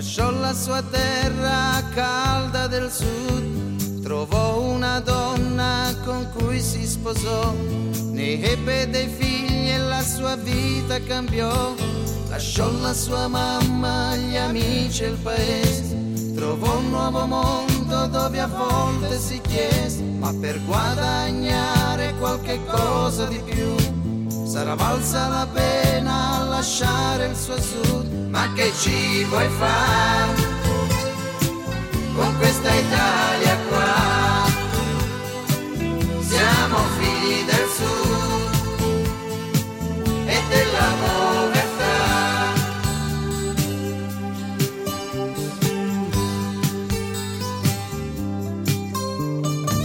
Lasciò 0.00 0.30
la 0.30 0.54
sua 0.54 0.82
terra 0.82 1.82
calda 1.92 2.66
del 2.68 2.90
sud, 2.90 4.00
trovò 4.00 4.62
una 4.62 4.98
donna 5.00 5.94
con 6.02 6.26
cui 6.34 6.58
si 6.58 6.86
sposò, 6.86 7.52
ne 8.10 8.40
ebbe 8.40 8.88
dei 8.88 9.08
figli 9.08 9.68
e 9.68 9.76
la 9.76 10.02
sua 10.02 10.36
vita 10.36 10.98
cambiò, 11.02 11.74
lasciò 12.30 12.70
la 12.80 12.94
sua 12.94 13.28
mamma, 13.28 14.16
gli 14.16 14.38
amici 14.38 15.02
e 15.02 15.08
il 15.08 15.18
paese, 15.18 16.32
trovò 16.34 16.78
un 16.78 16.88
nuovo 16.88 17.26
mondo 17.26 18.06
dove 18.06 18.40
a 18.40 18.46
volte 18.46 19.18
si 19.18 19.38
chiese, 19.42 20.02
ma 20.02 20.32
per 20.40 20.64
guadagnare 20.64 22.14
qualche 22.18 22.58
cosa 22.64 23.26
di 23.26 23.38
più 23.44 23.99
sarà 24.50 24.74
valsa 24.74 25.28
la 25.28 25.46
pena 25.46 26.42
lasciare 26.48 27.26
il 27.26 27.36
suo 27.36 27.54
sud, 27.60 28.12
ma 28.30 28.52
che 28.52 28.72
ci 28.80 29.22
vuoi 29.26 29.48
fare 29.48 30.34
con 32.16 32.36
questa 32.36 32.74
Italia 32.74 33.56
qua? 33.68 34.48
Siamo 36.18 36.78
figli 36.98 37.44
del 37.44 37.68
sud 37.76 38.50
e 40.26 40.42
della 40.48 40.88
povertà. 41.04 41.98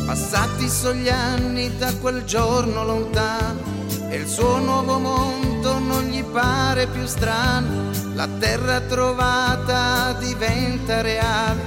Passati 0.07 0.67
sono 0.69 0.95
gli 0.95 1.09
anni 1.09 1.77
da 1.77 1.93
quel 1.97 2.23
giorno 2.23 2.83
lontano 2.83 3.74
e 4.15 4.19
il 4.19 4.27
suo 4.29 4.59
nuovo 4.59 4.97
mondo 4.97 5.77
non 5.77 6.05
gli 6.05 6.23
pare 6.23 6.87
più 6.87 7.05
strano. 7.05 7.91
La 8.13 8.27
terra 8.39 8.79
trovata 8.79 10.13
diventa 10.13 11.01
reale, 11.01 11.61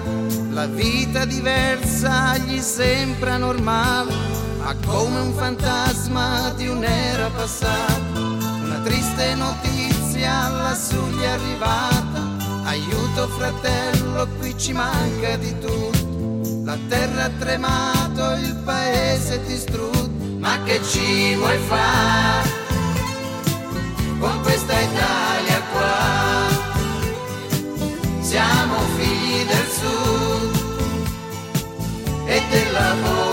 la 0.48 0.66
vita 0.66 1.26
diversa 1.26 2.38
gli 2.38 2.58
sembra 2.60 3.36
normale, 3.36 4.14
ma 4.62 4.74
come 4.86 5.20
un 5.20 5.34
fantasma 5.34 6.50
di 6.56 6.66
un'era 6.68 7.28
passata. 7.28 8.18
Una 8.18 8.80
triste 8.82 9.34
notizia 9.34 10.48
lassù 10.48 11.06
gli 11.08 11.20
è 11.20 11.26
arrivata, 11.26 12.36
aiuto 12.64 13.28
fratello, 13.28 14.26
qui 14.38 14.56
ci 14.56 14.72
manca 14.72 15.36
di 15.36 15.54
tutto. 15.58 16.64
La 16.64 16.78
terra 16.88 17.24
ha 17.24 17.30
tremato, 17.38 18.32
il 18.42 18.54
paese 18.64 19.34
è 19.34 19.40
distrutto, 19.46 20.07
ma 20.48 20.62
che 20.64 20.80
ci 20.82 21.34
vuoi 21.34 21.58
fare 21.58 22.48
con 24.18 24.40
questa 24.42 24.80
Italia 24.80 25.60
qua? 25.72 25.96
Siamo 28.20 28.76
figli 28.96 29.44
del 29.44 29.68
sud 29.78 30.54
e 32.26 32.42
della 32.50 32.94
povertà. 33.02 33.27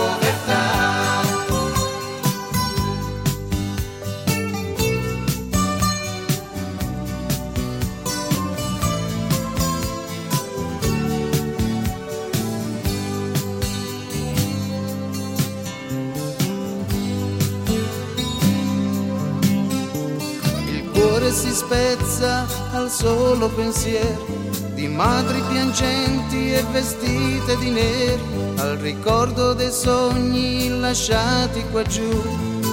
si 21.36 21.52
spezza 21.52 22.46
al 22.72 22.90
solo 22.90 23.50
pensiero 23.50 24.24
di 24.72 24.88
madri 24.88 25.38
piangenti 25.50 26.54
e 26.54 26.64
vestite 26.72 27.58
di 27.58 27.68
nero, 27.68 28.54
al 28.56 28.78
ricordo 28.78 29.52
dei 29.52 29.70
sogni 29.70 30.70
lasciati 30.80 31.62
qua 31.70 31.82
giù 31.82 32.10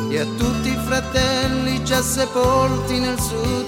e 0.09 0.17
a 0.17 0.23
tutti 0.37 0.69
i 0.69 0.79
fratelli 0.85 1.83
già 1.83 2.01
sepolti 2.01 2.99
nel 2.99 3.19
sud. 3.19 3.65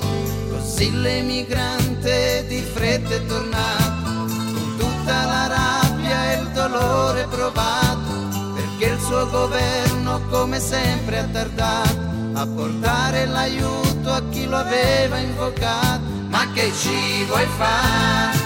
Così 0.51 0.89
l'emigrante 1.01 2.45
di 2.47 2.61
fretta 2.61 3.15
è 3.15 3.25
tornato, 3.25 4.11
con 4.27 4.75
tutta 4.77 5.25
la 5.25 5.47
rabbia 5.47 6.31
e 6.31 6.39
il 6.39 6.47
dolore 6.51 7.27
provato, 7.29 8.53
perché 8.53 8.93
il 8.93 8.99
suo 9.01 9.29
governo 9.29 10.21
come 10.29 10.61
sempre 10.61 11.19
ha 11.19 11.25
tardato 11.25 12.13
a 12.33 12.47
portare 12.47 13.25
l'aiuto 13.25 13.84
accanto 14.05 14.11
a 14.11 14.21
chi 14.29 14.45
lo 14.47 14.57
aveva 14.57 15.17
invocato, 15.17 16.03
ma 16.27 16.47
che 16.53 16.71
ci 16.73 17.25
vuoi 17.25 17.45
fare 17.57 18.37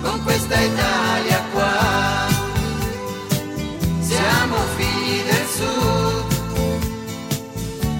con 0.00 0.22
questa 0.22 0.60
Italia 0.60 1.42
qua? 1.52 2.26
Siamo 4.00 4.56
figli 4.76 5.22
del 5.24 5.46
sud 5.56 6.24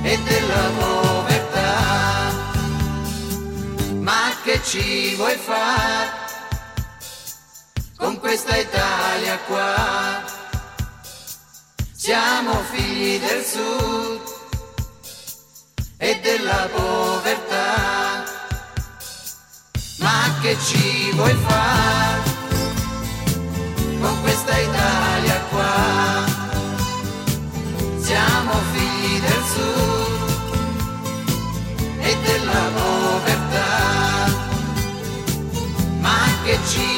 e 0.03 0.19
della 0.23 0.71
povertà, 0.79 2.33
ma 4.01 4.33
che 4.45 4.61
ci 4.63 5.15
vuoi 5.17 5.37
fare 5.37 6.27
con 7.97 8.19
questa 8.19 8.57
Italia 8.57 9.39
qua? 9.47 10.25
Siamo 11.93 12.53
figli 12.71 13.19
del 13.19 13.45
sud 13.45 14.28
e 15.99 16.21
della 16.23 16.69
povertà. 16.73 18.25
Ma 19.99 20.39
che 20.41 20.57
ci 20.65 21.11
vuoi 21.13 21.35
fare 21.35 22.23
con 24.01 24.21
questa 24.23 24.57
Italia 24.59 25.41
qua? 25.51 26.25
Siamo 27.99 28.53
figli 28.73 29.21
del 29.21 29.43
sud 29.53 30.57
e 31.99 32.17
della 32.23 32.71
povertà. 32.75 34.27
Ma 36.01 36.19
che 36.45 36.59
ci 36.69 36.98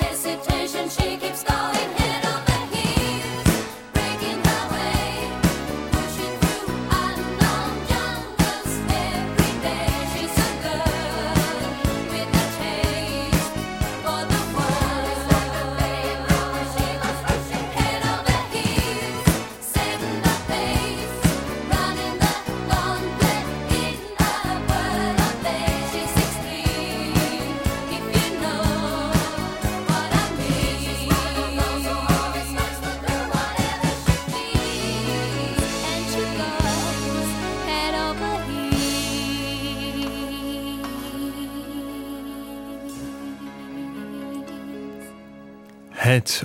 hesitation. 0.00 1.01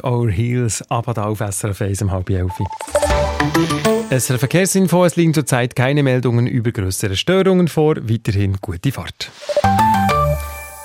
Our 0.08 0.32
Heels, 0.32 0.82
aber 0.90 1.14
da 1.14 1.26
auf 1.26 1.40
SRF 1.40 1.82
1 1.82 2.02
um 2.04 2.12
halb 2.12 2.30
elf. 2.30 2.54
SRF 4.10 4.40
Verkehrsinfo, 4.40 5.04
es 5.04 5.18
liegen 5.18 5.34
zurzeit 5.34 5.76
keine 5.76 6.02
Meldungen 6.02 6.48
über 6.48 6.72
größere 6.72 7.18
Störungen 7.18 7.68
vor. 7.68 7.98
Weiterhin 8.10 8.56
gute 8.62 8.94
Fahrt. 8.94 9.30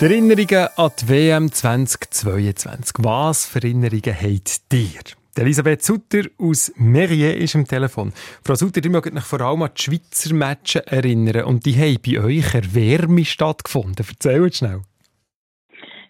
Die 0.01 0.05
Erinnerungen 0.05 0.69
an 0.75 0.91
die 1.01 1.09
WM 1.09 1.53
2022. 1.53 2.97
Was 2.99 3.47
für 3.47 3.63
Erinnerungen 3.63 4.17
habt 4.21 4.61
ihr? 4.73 5.01
Elisabeth 5.37 5.85
Sutter 5.85 6.25
aus 6.39 6.73
Merier 6.75 7.37
ist 7.37 7.55
am 7.55 7.65
Telefon. 7.65 8.13
Frau 8.45 8.57
Sutter, 8.57 8.83
ihr 8.83 8.91
mögt 8.91 9.15
euch 9.15 9.23
vor 9.23 9.41
allem 9.41 9.63
an 9.63 9.71
die 9.79 9.83
Schweizer 9.83 10.35
Matches 10.35 10.83
erinnern 10.87 11.45
und 11.45 11.65
die 11.65 11.77
haben 11.77 11.99
bei 12.05 12.21
euch 12.21 12.55
eine 12.57 12.75
Wärme 12.75 13.25
stattgefunden. 13.25 14.05
Erzählt 14.05 14.57
schnell. 14.57 14.81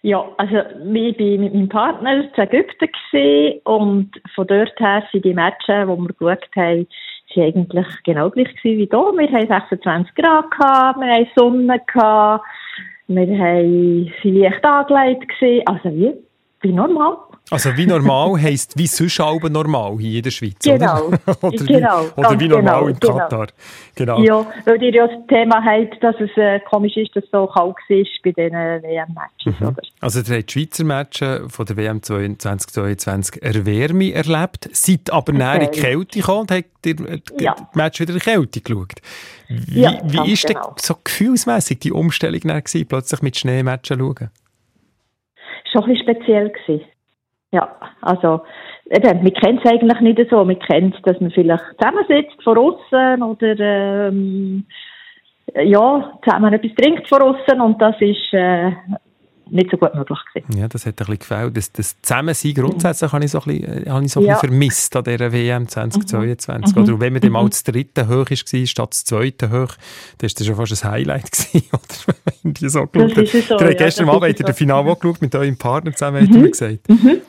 Ja, 0.05 0.29
also 0.35 0.55
wir 0.55 1.17
waren 1.17 1.39
mit 1.39 1.53
meinem 1.53 1.69
Partner 1.69 2.25
in 2.25 2.29
Ägypten 2.35 2.89
gewesen 2.91 3.61
und 3.63 4.11
von 4.35 4.47
dort 4.47 4.77
her 4.77 5.01
sind 5.13 5.23
die 5.23 5.33
Matches, 5.33 5.87
die 5.87 5.87
wir 5.87 6.07
geschaut 6.07 6.49
haben, 6.57 6.87
sind 7.33 7.43
eigentlich 7.43 7.87
genau 8.03 8.29
gleich 8.29 8.53
gewesen 8.53 8.79
wie 8.79 8.89
hier. 8.91 8.91
Wir 8.91 9.31
haben 9.31 9.47
26 9.47 10.13
Grad 10.15 10.51
gehabt, 10.51 10.99
wir 10.99 11.09
haben 11.09 11.27
Sonne 11.37 11.81
gehabt, 11.87 12.43
wir 13.07 13.39
haben 13.39 14.13
vielleicht 14.21 14.65
angelegt 14.65 15.29
gesehen, 15.29 15.65
also 15.67 15.89
wie, 15.89 16.13
wie 16.59 16.73
normal. 16.73 17.15
Also 17.49 17.75
wie 17.77 17.85
normal 17.85 18.37
heisst 18.41 18.77
wie 18.77 18.87
sonst 18.87 19.19
auch 19.19 19.39
normal 19.49 19.97
hier 19.99 20.17
in 20.17 20.23
der 20.23 20.31
Schweiz, 20.31 20.55
Genau, 20.63 21.07
oder? 21.07 21.19
oder 21.43 21.65
genau, 21.65 22.01
wie, 22.05 22.19
oder 22.19 22.39
wie 22.39 22.47
normal 22.47 22.73
genau, 22.75 22.87
in 22.87 22.99
genau. 22.99 23.17
Katar. 23.17 23.47
Genau. 23.95 24.19
Ja, 24.23 24.45
weil 24.65 24.81
ihr 24.81 24.93
ja 24.93 25.07
das 25.07 25.27
Thema 25.27 25.63
habt, 25.63 26.01
dass 26.01 26.15
es 26.19 26.29
äh, 26.37 26.59
komisch 26.61 26.95
ist, 26.97 27.15
dass 27.15 27.23
es 27.25 27.29
so 27.31 27.45
kalt 27.47 27.75
war 27.75 28.05
bei 28.23 28.31
diesen 28.31 28.53
WM-Matches, 28.53 29.59
Mhm. 29.59 29.67
oder? 29.67 29.81
Also 29.99 30.19
ihr 30.21 30.37
habt 30.37 30.49
die 30.49 30.59
Schweizer 30.59 30.83
Matches 30.85 31.41
von 31.53 31.65
der 31.65 31.77
WM 31.77 32.01
2022 32.01 33.43
Erwärme 33.43 34.13
erlebt, 34.13 34.69
seid 34.71 35.11
aber 35.11 35.33
näher 35.33 35.55
in 35.55 35.71
die 35.71 35.79
Okay. 35.79 35.81
Kälte 35.81 36.19
gekommen 36.19 36.39
und 36.41 36.51
habt 36.51 36.85
ihr 36.85 36.99
äh, 37.07 37.19
die 37.39 37.43
Ja. 37.43 37.55
Match 37.73 37.99
wieder 37.99 38.13
in 38.13 38.19
die 38.19 38.23
Kälte 38.25 38.61
geschaut. 38.61 38.93
Wie, 39.49 39.81
Ja, 39.81 39.99
wie 40.03 40.31
ist 40.31 40.47
denn 40.47 40.55
genau. 40.55 40.75
so 40.79 40.95
gefühlsmässig 41.03 41.79
die 41.81 41.91
Umstellung 41.91 42.39
gewesen, 42.39 42.87
plötzlich 42.87 43.21
mit 43.21 43.37
Schneematchen 43.37 43.99
schauen? 43.99 44.29
schon 45.71 45.83
ein 45.85 45.89
bisschen 45.93 46.03
speziell 46.15 46.49
gewesen. 46.51 46.85
Ja, 47.53 47.69
also, 48.01 48.41
eben, 48.89 49.23
wir 49.23 49.31
kennen 49.31 49.59
es 49.63 49.71
eigentlich 49.71 49.99
nicht 50.01 50.29
so. 50.29 50.47
Wir 50.47 50.55
kennen 50.59 50.93
es, 50.95 51.01
dass 51.03 51.21
man 51.21 51.31
vielleicht 51.31 51.63
zusammensitzt 51.79 52.43
von 52.43 52.57
außen 52.57 53.21
oder, 53.23 53.59
ähm, 54.09 54.65
ja, 55.55 56.19
zusammen 56.25 56.53
etwas 56.53 56.71
trinkt 56.75 57.07
von 57.07 57.21
außen 57.21 57.61
und 57.61 57.81
das 57.81 57.95
ist, 58.01 58.33
äh, 58.33 58.71
nicht 59.49 59.69
so 59.69 59.77
gut 59.77 59.93
möglich 59.93 60.17
gewesen. 60.33 60.57
Ja, 60.59 60.67
das 60.67 60.85
hat 60.87 60.93
ein 60.93 60.95
bisschen 60.95 61.19
gefällt. 61.19 61.57
Das, 61.57 61.71
das 61.73 62.01
Zusammensein 62.01 62.53
grundsätzlich 62.55 63.11
habe 63.11 63.23
ich 63.25 63.31
so 63.31 63.39
ein 63.39 63.43
bisschen, 63.59 63.85
äh, 63.85 63.89
habe 63.89 64.03
ich 64.05 64.11
so 64.11 64.19
ein 64.21 64.25
Ja. 64.25 64.33
bisschen 64.33 64.49
vermisst 64.49 64.95
an 64.95 65.03
dieser 65.03 65.31
WM 65.31 65.67
2022. 65.67 66.75
Mhm. 66.75 66.81
Oder 66.81 66.99
wenn 66.99 67.13
man 67.13 67.21
dann 67.21 67.31
mal 67.33 67.43
Mhm. 67.43 67.49
das 67.49 67.63
dritte 67.63 68.07
hoch 68.07 68.29
war, 68.31 68.65
statt 68.65 68.89
das 68.91 69.03
zweite 69.03 69.51
hoch, 69.51 69.75
dann 70.17 70.25
ist 70.25 70.39
das 70.39 70.47
schon 70.47 70.55
fast 70.55 70.83
ein 70.85 70.91
Highlight 70.91 71.31
gewesen, 71.31 71.69
oder? 71.71 72.15
Wenn 72.41 72.53
die 72.53 72.69
so 72.69 72.87
geschaut 72.87 73.27
so, 73.27 73.57
ja, 73.57 73.73
gestern 73.73 74.09
Abend 74.09 74.23
ist 74.23 74.23
habt 74.23 74.23
ihr 74.23 74.29
es 74.29 74.37
das 74.37 74.47
so. 74.47 74.53
Finale 74.53 74.89
auch 74.89 74.99
geschaut 74.99 75.21
mit 75.21 75.35
eurem 75.35 75.57
Partner 75.57 75.91
zusammen, 75.91 76.27
ihr 76.33 76.39
mir 76.39 76.49
gesagt. 76.49 76.89
Mhm, 76.89 77.21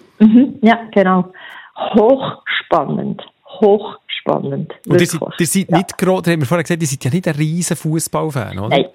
ja, 0.62 0.79
genau. 0.92 1.33
Hochspannend. 1.77 3.22
Hochspannend. 3.61 4.72
Und 4.88 5.00
ihr 5.00 5.07
seid, 5.07 5.20
ihr 5.38 5.46
seid 5.46 5.70
nicht 5.70 5.98
gerade, 5.98 6.33
haben 6.33 6.40
wir 6.40 6.46
vorher 6.46 6.62
gesagt, 6.64 6.81
ihr 6.83 6.88
seid 6.88 7.05
ja 7.05 7.11
nicht 7.11 7.29
ein 7.29 7.35
riesen 7.35 7.77
Fußballfan, 7.77 8.59
oder? 8.59 8.68
Nein, 8.68 8.87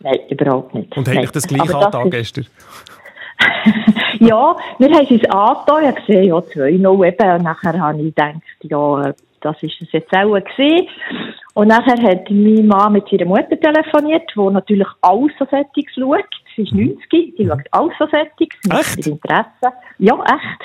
nein, 0.00 0.18
überhaupt 0.28 0.74
nicht. 0.74 0.96
Und 0.96 1.06
Nein. 1.06 1.18
eigentlich 1.18 1.30
das 1.32 1.46
gleiche 1.46 1.72
ist- 1.78 2.10
gestern. 2.10 2.46
Ja, 4.18 4.56
wir 4.78 4.88
haben 4.90 5.04
es 5.04 5.10
uns 5.10 5.24
angetan. 5.30 5.82
Ich 5.82 5.88
habe 5.88 6.00
gesehen, 6.00 6.24
ja, 6.24 6.36
2-0 6.36 7.06
eben. 7.08 7.30
Und 7.32 7.42
nachher 7.42 7.80
habe 7.80 7.98
ich 7.98 8.14
gedacht, 8.14 8.34
ja, 8.62 9.12
das 9.40 9.62
ist 9.62 9.80
es 9.80 9.90
jetzt 9.92 10.12
auch 10.12 10.34
gewesen. 10.34 10.88
Und 11.54 11.68
nachher 11.68 12.00
hat 12.02 12.30
mein 12.30 12.66
Mann 12.66 12.92
mit 12.92 13.08
seiner 13.08 13.24
Mutter 13.24 13.58
telefoniert, 13.58 14.30
die 14.34 14.40
natürlich 14.40 14.86
alles 15.00 15.32
so 15.38 15.44
Sättiges 15.46 15.92
schaut. 15.94 16.24
Sie 16.56 16.62
ist 16.62 16.72
90, 16.72 17.36
die 17.36 17.46
schaut 17.46 17.66
alles 17.70 17.94
so. 17.98 18.04
Echt? 18.06 18.96
Mit 18.96 19.06
Interesse. 19.06 19.72
Ja, 19.98 20.14
echt. 20.24 20.62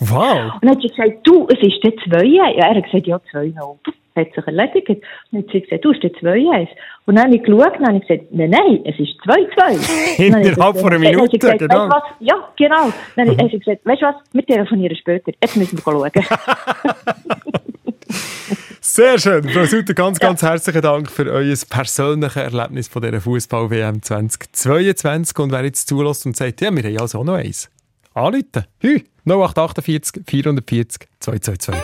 Wow. 0.00 0.54
Und 0.54 0.64
dann 0.64 0.70
hat 0.70 0.82
sie 0.82 0.88
gesagt, 0.88 1.18
du, 1.24 1.46
es 1.48 1.58
ist 1.62 1.82
der 1.82 1.92
2 1.96 2.24
Ja, 2.24 2.50
er 2.50 2.74
hat 2.74 2.84
gesagt, 2.84 3.06
ja, 3.06 3.20
2-0. 3.32 3.78
Hat 4.16 4.32
sich 4.32 4.46
erledigt. 4.46 4.88
Und 4.88 5.02
dann 5.32 5.42
hat 5.42 5.50
sie 5.50 5.60
gesagt, 5.62 5.84
du, 5.84 5.90
es 5.90 5.96
ist 5.96 6.02
der 6.02 6.12
2 6.20 6.68
Und 7.06 7.16
dann 7.16 7.24
habe 7.24 7.36
ich 7.36 7.42
geschaut 7.42 7.78
und 7.78 7.86
habe 7.86 7.96
ich 7.96 8.06
gesagt, 8.06 8.32
nein, 8.32 8.50
nein, 8.50 8.80
es 8.84 8.98
ist 8.98 9.18
2-2. 9.22 9.28
Und 9.28 10.32
dann 10.32 10.36
hat 10.36 10.44
sie 10.44 10.50
Innerhalb 10.52 10.78
von 10.78 10.92
einer 10.92 10.98
sie 11.00 11.10
Minute, 11.10 11.38
gesagt, 11.38 11.58
genau. 11.58 11.88
Was? 11.88 12.02
Ja, 12.20 12.48
genau. 12.56 12.92
Dann 13.16 13.30
hat 13.30 13.50
sie 13.50 13.58
gesagt, 13.58 13.84
weißt 13.84 14.02
du 14.02 14.06
was, 14.06 14.16
wir 14.32 14.46
telefonieren 14.46 14.96
später. 14.96 15.32
Jetzt 15.40 15.56
müssen 15.56 15.78
wir 15.78 15.82
schauen. 15.82 16.10
Sehr 18.86 19.18
schön. 19.18 19.48
Frau 19.48 19.64
Sutter, 19.64 19.94
ganz, 19.94 20.20
ganz 20.20 20.42
herzlichen 20.42 20.82
Dank 20.82 21.10
für 21.10 21.24
euer 21.32 21.56
persönliches 21.70 22.36
Erlebnis 22.36 22.86
von 22.86 23.00
dieser 23.00 23.22
Fußball-WM 23.22 24.02
2022. 24.02 25.38
Und 25.38 25.52
wer 25.52 25.64
jetzt 25.64 25.88
zulässt 25.88 26.26
und 26.26 26.36
sagt, 26.36 26.60
ja, 26.60 26.70
wir 26.70 26.82
haben 26.82 26.98
also 26.98 27.20
auch 27.20 27.24
noch 27.24 27.34
eins. 27.34 27.70
Anrufen. 28.12 28.66
Hü, 28.80 29.00
0848 29.24 30.24
440 30.26 31.08
222. 31.18 31.74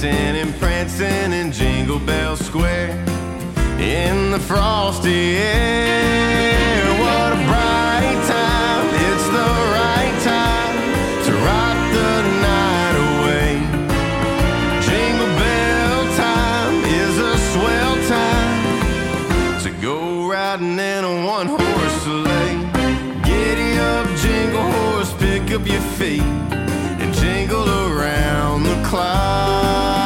Dancing 0.00 0.36
and 0.36 0.54
prancing 0.60 1.32
in 1.32 1.50
Jingle 1.50 1.98
Bell 1.98 2.36
Square 2.36 2.90
in 3.80 4.30
the 4.30 4.38
frosty 4.38 5.36
air. 5.36 6.84
What 7.00 7.32
a 7.32 7.36
bright 7.48 8.22
time! 8.28 8.86
It's 8.94 9.26
the 9.26 9.50
right 9.74 10.16
time 10.22 10.76
to 11.24 11.32
rock 11.42 11.78
the 11.98 12.22
night 12.46 12.96
away. 13.10 13.50
Jingle 14.86 15.34
bell 15.36 16.04
time 16.16 16.74
is 16.84 17.18
a 17.18 17.36
swell 17.50 17.96
time 18.06 19.62
to 19.64 19.70
go 19.82 20.28
riding 20.30 20.78
in 20.78 21.02
a 21.02 21.26
one 21.26 21.48
horse 21.48 22.02
sleigh. 22.04 22.56
Giddy 23.24 23.78
up, 23.80 24.06
jingle 24.18 24.62
horse, 24.62 25.12
pick 25.14 25.50
up 25.50 25.66
your 25.66 25.80
feet 25.80 26.57
climb. 28.88 29.97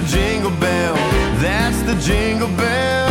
The 0.00 0.06
jingle 0.06 0.50
bell. 0.52 0.94
That's 1.40 1.82
the 1.82 1.94
jingle 1.96 2.48
bell 2.56 3.09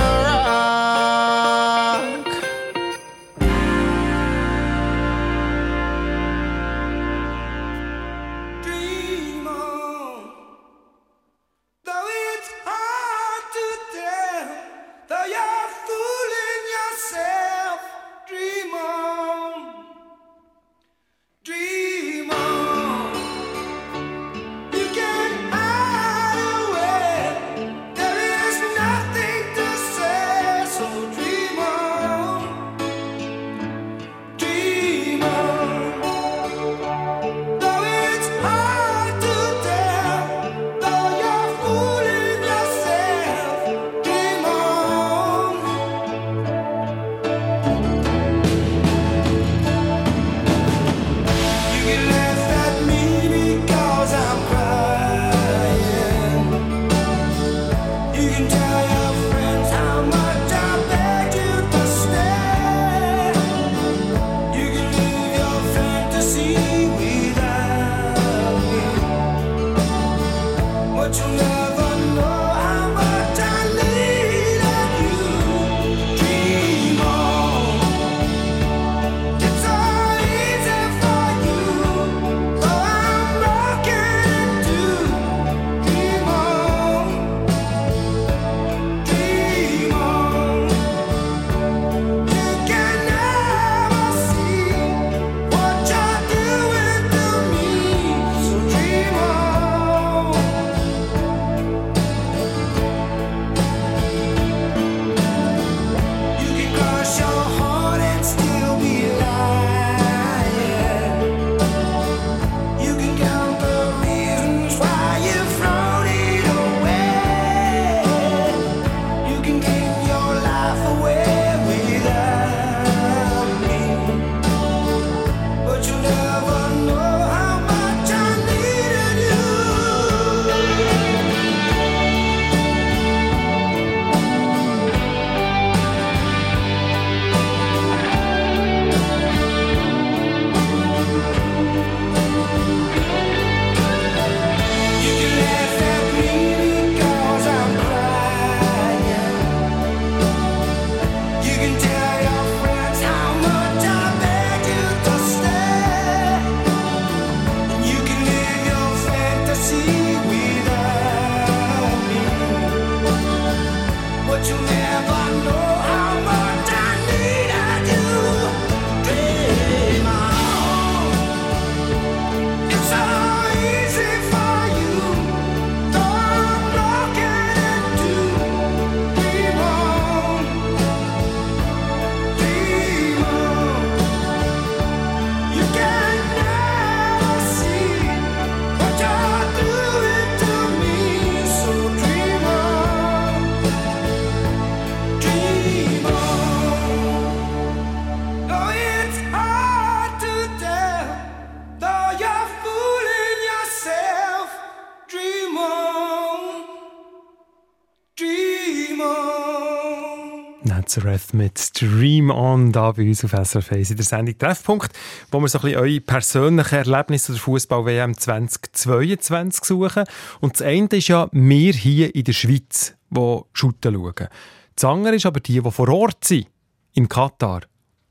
Nazareth 210.89 211.35
mit 211.35 211.79
Dream 211.79 212.31
On 212.31 212.71
da 212.71 212.91
bei 212.93 213.03
uns 213.03 213.23
auf 213.23 213.29
SRF 213.29 213.73
1 213.73 213.91
in 213.91 213.97
der 213.97 214.05
Sendung 214.05 214.35
Treffpunkt, 214.35 214.91
wo 215.29 215.39
wir 215.39 215.47
so 215.47 215.59
ein 215.59 215.61
bisschen 215.61 215.79
eure 215.79 216.01
persönlichen 216.01 216.75
Erlebnisse 216.75 217.33
der 217.33 217.41
Fußball-WM 217.41 218.17
2022 218.17 219.65
suchen. 219.65 220.05
Und 220.39 220.55
das 220.55 220.63
eine 220.63 220.87
ist 220.87 221.09
ja 221.09 221.29
wir 221.31 221.73
hier 221.73 222.15
in 222.15 222.23
der 222.23 222.33
Schweiz, 222.33 222.95
die 223.11 223.39
Shooten 223.53 223.93
schauen. 223.93 224.29
Das 224.73 224.83
andere 224.83 225.15
ist 225.15 225.27
aber 225.27 225.41
die, 225.41 225.61
die 225.61 225.71
vor 225.71 225.89
Ort 225.89 226.25
sind, 226.25 226.47
in 226.93 227.07
Katar 227.07 227.61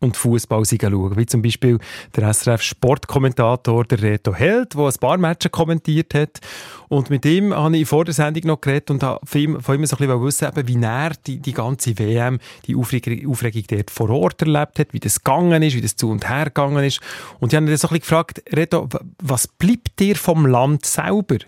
und 0.00 0.16
Fußball 0.16 0.64
schauen. 0.64 1.16
Wie 1.16 1.26
zum 1.26 1.42
Beispiel 1.42 1.78
der 2.14 2.32
SRF-Sportkommentator 2.32 3.84
der 3.84 4.02
Reto 4.02 4.34
Held, 4.34 4.74
der 4.74 4.86
ein 4.86 4.94
paar 5.00 5.18
Matches 5.18 5.50
kommentiert 5.50 6.14
hat. 6.14 6.40
Und 6.88 7.10
mit 7.10 7.24
ihm 7.26 7.54
habe 7.54 7.76
ich 7.76 7.88
vor 7.88 8.04
der 8.04 8.14
Sendung 8.14 8.46
noch 8.46 8.60
geredet 8.60 8.90
und 8.90 9.00
von 9.00 9.40
ihm, 9.40 9.60
von 9.60 9.74
ihm 9.74 9.86
so 9.86 9.96
ein 9.96 10.06
bisschen 10.06 10.22
wissen, 10.22 10.50
wie 10.66 10.82
er 10.82 11.12
die, 11.26 11.38
die 11.38 11.52
ganze 11.52 11.98
WM, 11.98 12.38
die 12.66 12.76
Aufregung, 12.76 13.30
Aufregung 13.30 13.64
dort 13.68 13.90
vor 13.90 14.10
Ort 14.10 14.42
erlebt 14.42 14.78
hat, 14.78 14.92
wie 14.92 15.00
das 15.00 15.22
gegangen 15.22 15.62
ist, 15.62 15.74
wie 15.74 15.80
das 15.80 15.96
zu 15.96 16.10
und 16.10 16.28
her 16.28 16.46
gegangen 16.46 16.84
ist. 16.84 17.00
Und 17.40 17.52
ich 17.52 17.56
habe 17.56 17.66
ihn 17.66 17.76
so 17.76 17.88
ein 17.88 17.98
bisschen 17.98 18.00
gefragt, 18.00 18.42
Reto, 18.54 18.88
was 19.22 19.48
bleibt 19.48 19.98
dir 19.98 20.16
vom 20.16 20.46
Land 20.46 20.86
selber? 20.86 21.38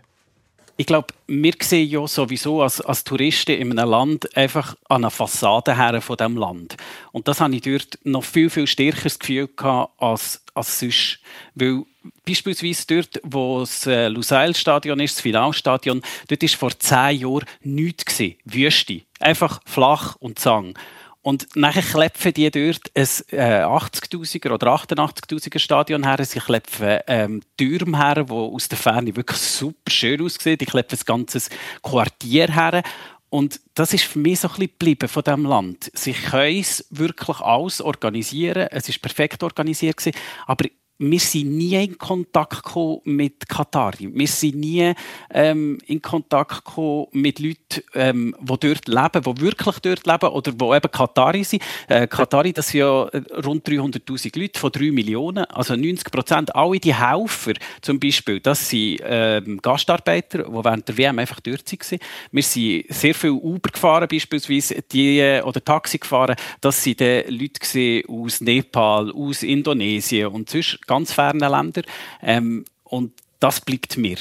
Ich 0.80 0.86
glaube, 0.86 1.08
wir 1.26 1.52
sehen 1.60 1.90
ja 1.90 2.06
sowieso 2.08 2.62
als, 2.62 2.80
als 2.80 3.04
Touristen 3.04 3.52
in 3.52 3.78
einem 3.78 3.90
Land 3.90 4.34
einfach 4.34 4.76
an 4.88 5.02
einer 5.02 5.10
Fassade 5.10 5.76
her 5.76 6.00
von 6.00 6.16
diesem 6.16 6.38
Land. 6.38 6.78
Und 7.12 7.28
das 7.28 7.42
habe 7.42 7.54
ich 7.54 7.60
dort 7.60 7.98
noch 8.04 8.24
viel, 8.24 8.48
viel 8.48 8.66
stärkeres 8.66 9.18
Gefühl 9.18 9.46
gehabt 9.54 9.92
als, 10.00 10.42
als 10.54 10.80
sonst. 10.80 11.18
Weil 11.54 11.82
beispielsweise 12.24 12.86
dort, 12.86 13.20
wo 13.24 13.60
das 13.60 13.86
äh, 13.86 14.08
Lusail-Stadion 14.08 15.00
ist, 15.00 15.16
das 15.16 15.20
Finalstadion, 15.20 16.00
dort 16.28 16.42
war 16.42 16.48
vor 16.48 16.78
zehn 16.78 17.20
Jahren 17.20 17.44
nichts. 17.60 18.06
Gewesen. 18.06 18.36
Wüste. 18.46 19.02
Einfach 19.18 19.60
flach 19.66 20.16
und 20.16 20.38
zang. 20.38 20.78
Und 21.22 21.54
nachher 21.54 21.82
klepfen 21.82 22.32
die 22.32 22.50
dort 22.50 22.90
ein 22.94 23.38
äh, 23.38 23.62
80.000er 23.62 24.52
oder 24.52 24.68
88.000er 24.68 25.58
Stadion 25.58 26.04
her. 26.04 26.24
Sie 26.24 26.40
klepfen 26.40 27.00
ähm, 27.06 27.42
Türme 27.58 27.98
her, 27.98 28.24
die 28.24 28.32
aus 28.32 28.68
der 28.68 28.78
Ferne 28.78 29.14
wirklich 29.14 29.38
super 29.38 29.90
schön 29.90 30.22
aussehen. 30.22 30.56
Die 30.56 30.64
klepfen 30.66 30.96
das 30.96 31.04
ganze 31.04 31.40
Quartier 31.82 32.50
her. 32.52 32.82
Und 33.28 33.60
das 33.74 33.92
ist 33.92 34.04
für 34.04 34.18
mich 34.18 34.40
so 34.40 34.48
ein 34.48 34.54
bisschen 34.54 34.70
geblieben 34.70 35.08
von 35.08 35.22
diesem 35.22 35.44
Land. 35.44 35.90
Sie 35.94 36.14
können 36.14 36.58
es 36.58 36.86
wirklich 36.90 37.38
alles 37.40 37.80
organisieren. 37.80 38.68
Es 38.70 38.88
ist 38.88 39.00
perfekt 39.00 39.42
organisiert 39.42 39.98
gewesen. 39.98 40.18
Aber 40.46 40.64
wir 41.00 41.18
sind 41.18 41.56
nie 41.56 41.82
in 41.82 41.96
Kontakt 41.96 42.62
gekommen 42.62 43.00
mit 43.04 43.48
Katari. 43.48 44.10
Wir 44.12 44.28
sind 44.28 44.56
nie 44.56 44.92
ähm, 45.32 45.78
in 45.86 46.02
Kontakt 46.02 46.66
gekommen 46.66 47.06
mit 47.12 47.38
Leuten, 47.38 47.82
ähm, 47.94 48.36
die 48.38 48.46
dort 48.46 48.86
leben, 48.86 49.34
die 49.34 49.40
wirklich 49.40 49.78
dort 49.78 50.06
leben 50.06 50.28
oder 50.28 50.52
die 50.52 50.64
eben 50.64 50.90
Katari 50.90 51.42
sind. 51.42 51.62
Äh, 51.88 52.06
Katari, 52.06 52.52
das 52.52 52.68
sind 52.68 52.80
ja 52.80 53.04
rund 53.44 53.66
300'000 53.66 54.38
Leute 54.38 54.60
von 54.60 54.70
3 54.70 54.90
Millionen. 54.90 55.46
Also 55.46 55.74
90 55.74 56.10
Prozent, 56.12 56.54
alle 56.54 56.78
die 56.78 56.94
Helfer 56.94 57.54
zum 57.80 57.98
Beispiel, 57.98 58.38
das 58.40 58.68
sind 58.68 59.00
ähm, 59.02 59.58
Gastarbeiter, 59.62 60.42
die 60.42 60.52
während 60.52 60.86
der 60.86 60.98
WM 60.98 61.18
einfach 61.18 61.40
dort 61.40 61.72
waren. 61.72 61.98
Wir 62.30 62.42
sind 62.42 62.84
sehr 62.90 63.14
viel 63.14 63.30
Uber 63.30 63.70
gefahren, 63.70 64.06
beispielsweise, 64.06 64.82
die, 64.92 65.18
äh, 65.18 65.40
oder 65.40 65.64
Taxi 65.64 65.96
gefahren. 65.96 66.36
Das 66.60 66.84
sind 66.84 67.00
die 67.00 67.24
Leute 67.28 68.02
aus 68.06 68.42
Nepal, 68.42 69.10
aus 69.12 69.42
Indonesien 69.42 70.26
und 70.26 70.50
sonst 70.50 70.78
ganz 70.90 71.12
fernen 71.12 71.50
Ländern. 71.50 71.84
Ähm, 72.22 72.64
und 72.84 73.12
das 73.38 73.60
bleibt 73.60 73.96
mir. 73.96 74.18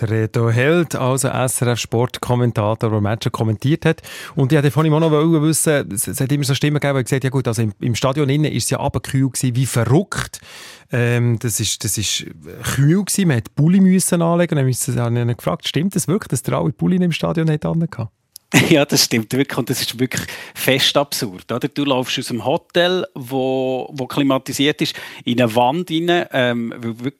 Reto 0.00 0.50
Held, 0.50 0.94
also 0.96 1.28
SRF-Sportkommentator, 1.28 2.90
der 2.90 3.00
Matches 3.00 3.30
kommentiert 3.30 3.84
hat. 3.84 4.02
Und 4.34 4.52
ich 4.52 4.76
wollte 4.76 4.86
ihm 4.88 4.94
auch 4.94 5.00
noch 5.00 5.12
wissen, 5.12 5.92
es 5.92 6.20
hat 6.20 6.32
immer 6.32 6.44
so 6.44 6.54
Stimmen 6.54 6.80
gegeben, 6.80 6.98
die 6.98 7.04
gesagt 7.04 7.24
ja 7.24 7.30
gut, 7.30 7.46
also 7.46 7.62
im, 7.62 7.72
im 7.80 7.94
Stadion 7.94 8.28
innen 8.28 8.50
ist 8.50 8.64
es 8.64 8.70
ja 8.70 8.78
gewesen, 8.78 9.54
wie 9.54 9.66
verrückt. 9.66 10.40
Ähm, 10.90 11.38
das 11.38 11.60
ist, 11.60 11.84
das 11.84 11.98
ist 11.98 12.26
kühl 12.74 13.04
gewesen, 13.04 13.28
man 13.28 13.36
hat 13.38 13.54
Bulli 13.54 13.80
müssen 13.80 14.22
anlegen. 14.22 14.56
Dann 14.56 14.64
habe 14.64 14.70
ich 14.70 14.88
ihn 14.88 15.36
gefragt, 15.36 15.68
stimmt 15.68 15.94
das 15.94 16.08
wirklich, 16.08 16.28
dass 16.28 16.42
der 16.42 16.58
alle 16.58 16.72
Bulli 16.72 16.96
im 16.96 17.12
Stadion 17.12 17.50
hat 17.50 17.64
angehabt? 17.64 18.12
Ja, 18.68 18.84
das 18.84 19.04
stimmt 19.04 19.32
wirklich 19.32 19.58
und 19.58 19.70
das 19.70 19.80
ist 19.80 19.98
wirklich 19.98 20.26
fest 20.54 20.96
absurd. 20.96 21.50
Oder? 21.50 21.68
Du 21.68 21.84
laufst 21.84 22.18
aus 22.18 22.30
einem 22.30 22.44
Hotel, 22.44 23.06
wo, 23.14 23.88
wo 23.92 24.06
klimatisiert 24.06 24.80
ist, 24.82 24.94
in 25.24 25.40
eine 25.40 25.54
Wand 25.54 25.90
rein, 25.90 26.26
ähm, 26.32 26.74
weil 26.76 27.12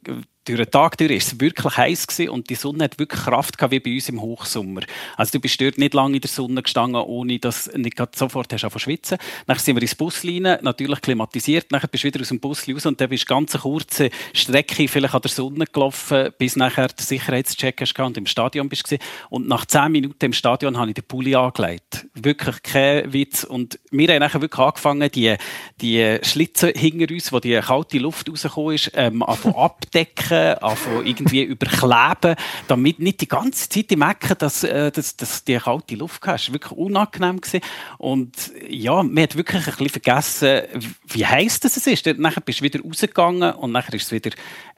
durch 0.44 0.58
den 0.58 0.70
Tag 0.70 0.98
durch 0.98 1.10
ist 1.10 1.32
es 1.32 1.40
wirklich 1.40 1.76
heiß 1.76 2.06
gewesen 2.06 2.30
und 2.30 2.50
die 2.50 2.56
Sonne 2.56 2.84
hat 2.84 2.98
wirklich 2.98 3.22
Kraft 3.22 3.58
gehabt, 3.58 3.72
wie 3.72 3.80
bei 3.80 3.94
uns 3.94 4.08
im 4.08 4.20
Hochsommer. 4.20 4.80
Also 5.16 5.32
du 5.32 5.40
bist 5.40 5.60
dort 5.60 5.78
nicht 5.78 5.94
lange 5.94 6.16
in 6.16 6.20
der 6.20 6.30
Sonne 6.30 6.62
gestanden, 6.62 7.00
ohne 7.00 7.38
dass 7.38 7.64
du 7.64 7.78
nicht 7.78 7.96
sofort 8.16 8.52
hast 8.52 8.80
schwitzen. 8.80 9.18
Dann 9.46 9.58
sind 9.58 9.76
wir 9.76 9.82
ins 9.82 9.94
Bus 9.94 10.24
rein, 10.24 10.58
natürlich 10.62 11.00
klimatisiert, 11.00 11.66
dann 11.70 11.80
bist 11.90 12.02
du 12.02 12.08
wieder 12.08 12.20
aus 12.20 12.28
dem 12.28 12.40
Bus 12.40 12.68
raus 12.68 12.86
und 12.86 13.00
dann 13.00 13.08
bist 13.08 13.22
du 13.22 13.34
ganz 13.34 13.54
eine 13.54 13.62
kurze 13.62 14.10
Strecke 14.32 14.88
vielleicht 14.88 15.14
an 15.14 15.22
der 15.22 15.30
Sonne 15.30 15.64
gelaufen, 15.66 16.30
bis 16.38 16.56
nachher 16.56 16.88
der 16.88 17.04
Sicherheitscheck 17.04 17.80
hast 17.80 17.98
und 18.00 18.16
im 18.16 18.26
Stadion 18.26 18.68
bist 18.68 18.84
gewesen. 18.84 19.02
Und 19.30 19.46
nach 19.46 19.66
zehn 19.66 19.92
Minuten 19.92 20.24
im 20.24 20.32
Stadion 20.32 20.76
habe 20.76 20.88
ich 20.88 20.94
den 20.94 21.04
Pulli 21.04 21.36
angelegt. 21.36 22.06
Wirklich 22.14 22.62
kein 22.62 23.12
Witz. 23.12 23.44
Und 23.44 23.78
wir 23.90 24.08
haben 24.08 24.20
nachher 24.20 24.40
wirklich 24.40 24.60
angefangen, 24.60 25.10
die, 25.10 25.36
die 25.80 26.18
Schlitze 26.22 26.72
hinter 26.74 27.12
uns, 27.12 27.32
wo 27.32 27.38
die 27.38 27.60
kalte 27.60 27.98
Luft 27.98 28.28
rausgekommen 28.28 28.74
ist, 28.74 28.90
ähm, 28.94 29.22
abdecken 29.22 30.31
anfangen, 30.32 31.06
irgendwie 31.06 31.42
überkleben, 31.42 32.36
damit 32.68 32.98
nicht 32.98 33.20
die 33.20 33.28
ganze 33.28 33.68
Zeit 33.68 33.92
im 33.92 34.02
Ecken, 34.02 34.36
dass, 34.38 34.64
äh, 34.64 34.90
dass, 34.90 35.16
dass 35.16 35.44
die 35.44 35.56
kalte 35.56 35.94
Luft 35.94 36.26
hast. 36.26 36.46
Das 36.46 36.48
war 36.48 36.54
wirklich 36.54 36.78
unangenehm. 36.78 37.40
Gewesen. 37.40 37.60
Und 37.98 38.52
ja, 38.68 39.02
man 39.02 39.22
hat 39.22 39.36
wirklich 39.36 39.66
ein 39.66 39.72
bisschen 39.72 39.88
vergessen, 39.88 40.62
wie 41.08 41.26
heiß 41.26 41.60
das 41.60 41.76
ist. 41.76 42.06
Dann 42.06 42.34
bist 42.44 42.60
du 42.60 42.64
wieder 42.64 42.80
rausgegangen 42.80 43.52
und 43.54 43.72
nachher 43.72 43.94
ist 43.94 44.04
es 44.04 44.12
wieder, 44.12 44.30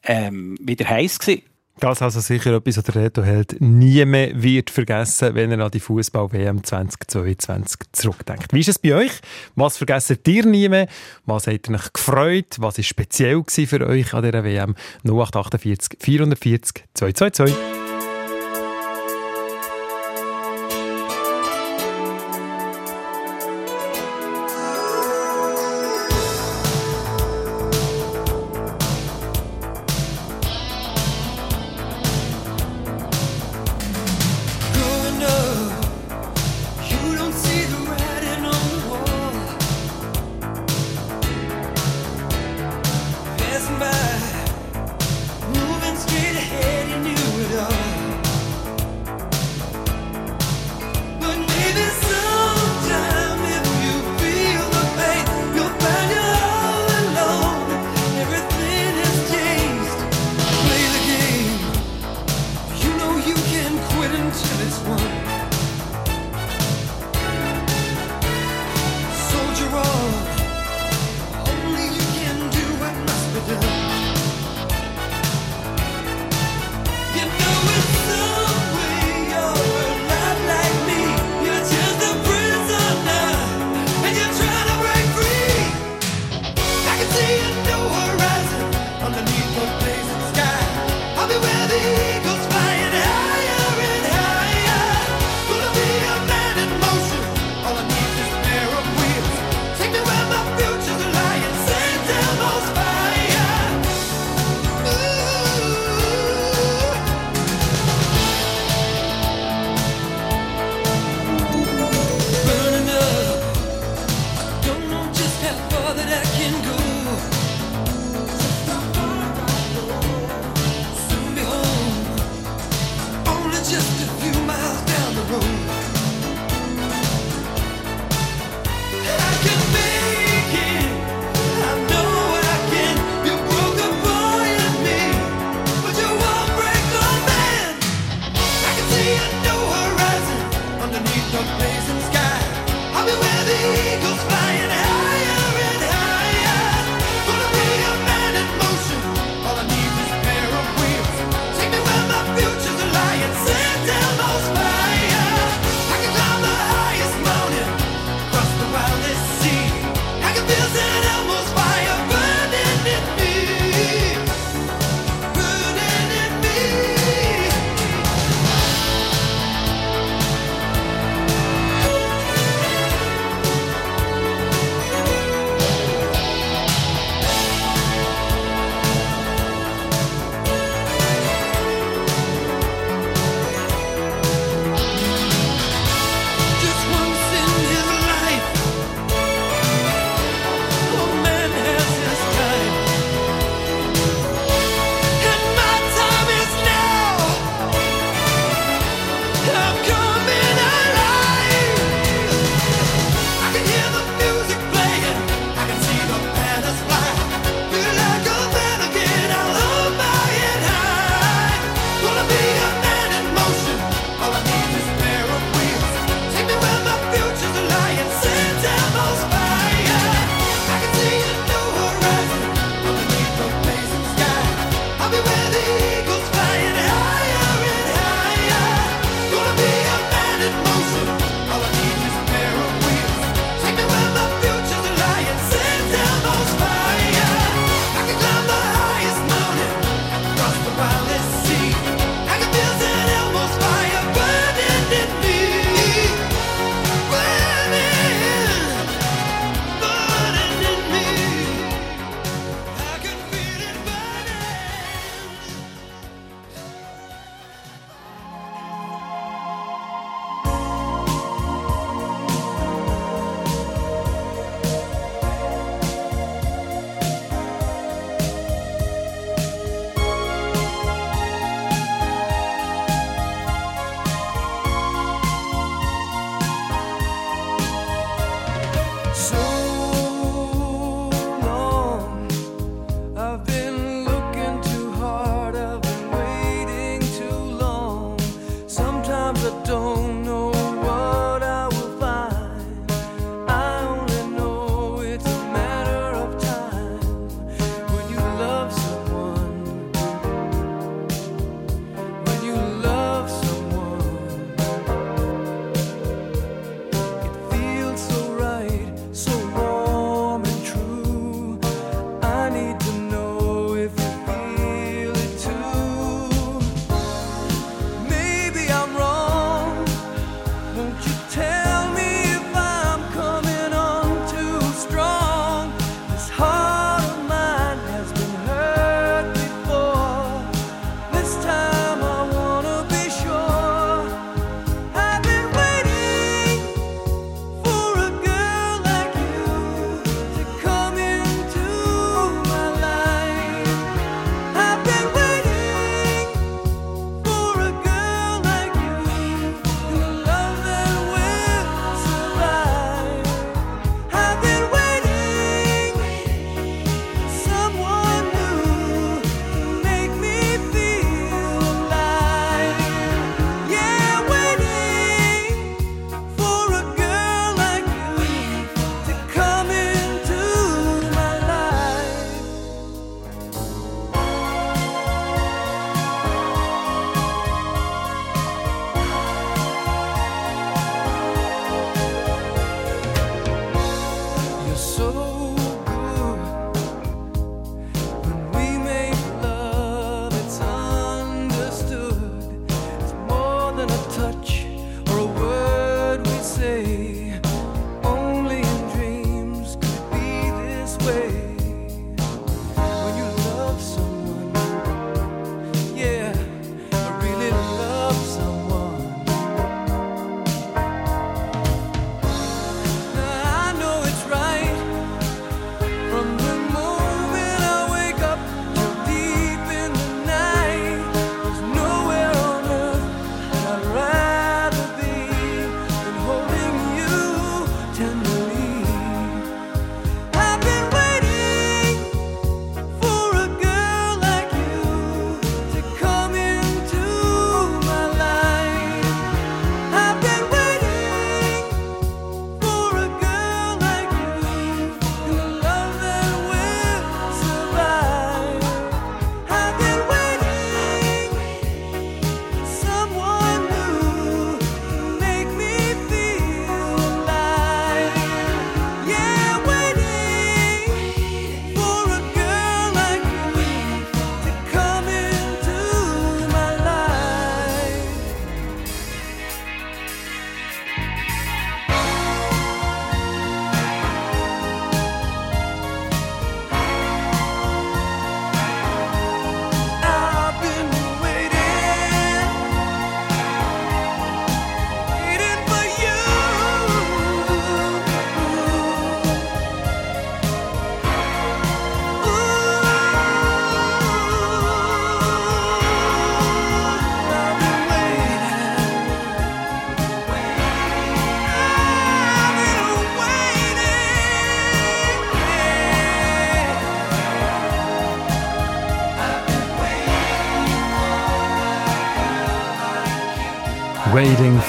ähm, 0.02 0.56
wieder 0.60 0.88
heiß 0.88 1.18
gewesen. 1.18 1.42
Das 1.80 2.02
also 2.02 2.20
sicher 2.20 2.54
etwas, 2.54 2.76
was 2.76 2.84
der 2.84 2.94
Reto 2.94 3.22
Held 3.22 3.60
nie 3.60 4.04
mehr 4.04 4.30
wird 4.40 4.70
vergessen, 4.70 5.34
wenn 5.34 5.50
er 5.50 5.64
an 5.64 5.70
die 5.70 5.80
Fußball-WM 5.80 6.62
2022 6.62 7.80
zurückdenkt. 7.92 8.52
Wie 8.52 8.60
ist 8.60 8.68
es 8.68 8.78
bei 8.78 8.94
euch? 8.94 9.12
Was 9.56 9.76
vergessen 9.76 10.18
ihr 10.26 10.46
nie 10.46 10.68
mehr? 10.68 10.86
Was 11.26 11.46
hat 11.46 11.68
euch 11.68 11.92
gefreut? 11.92 12.56
Was 12.58 12.78
war 12.78 12.84
speziell 12.84 13.42
für 13.48 13.86
euch 13.86 14.14
an 14.14 14.22
dieser 14.22 14.44
WM? 14.44 14.76
0848 15.04 15.98
440 16.00 16.84
222. 16.94 17.73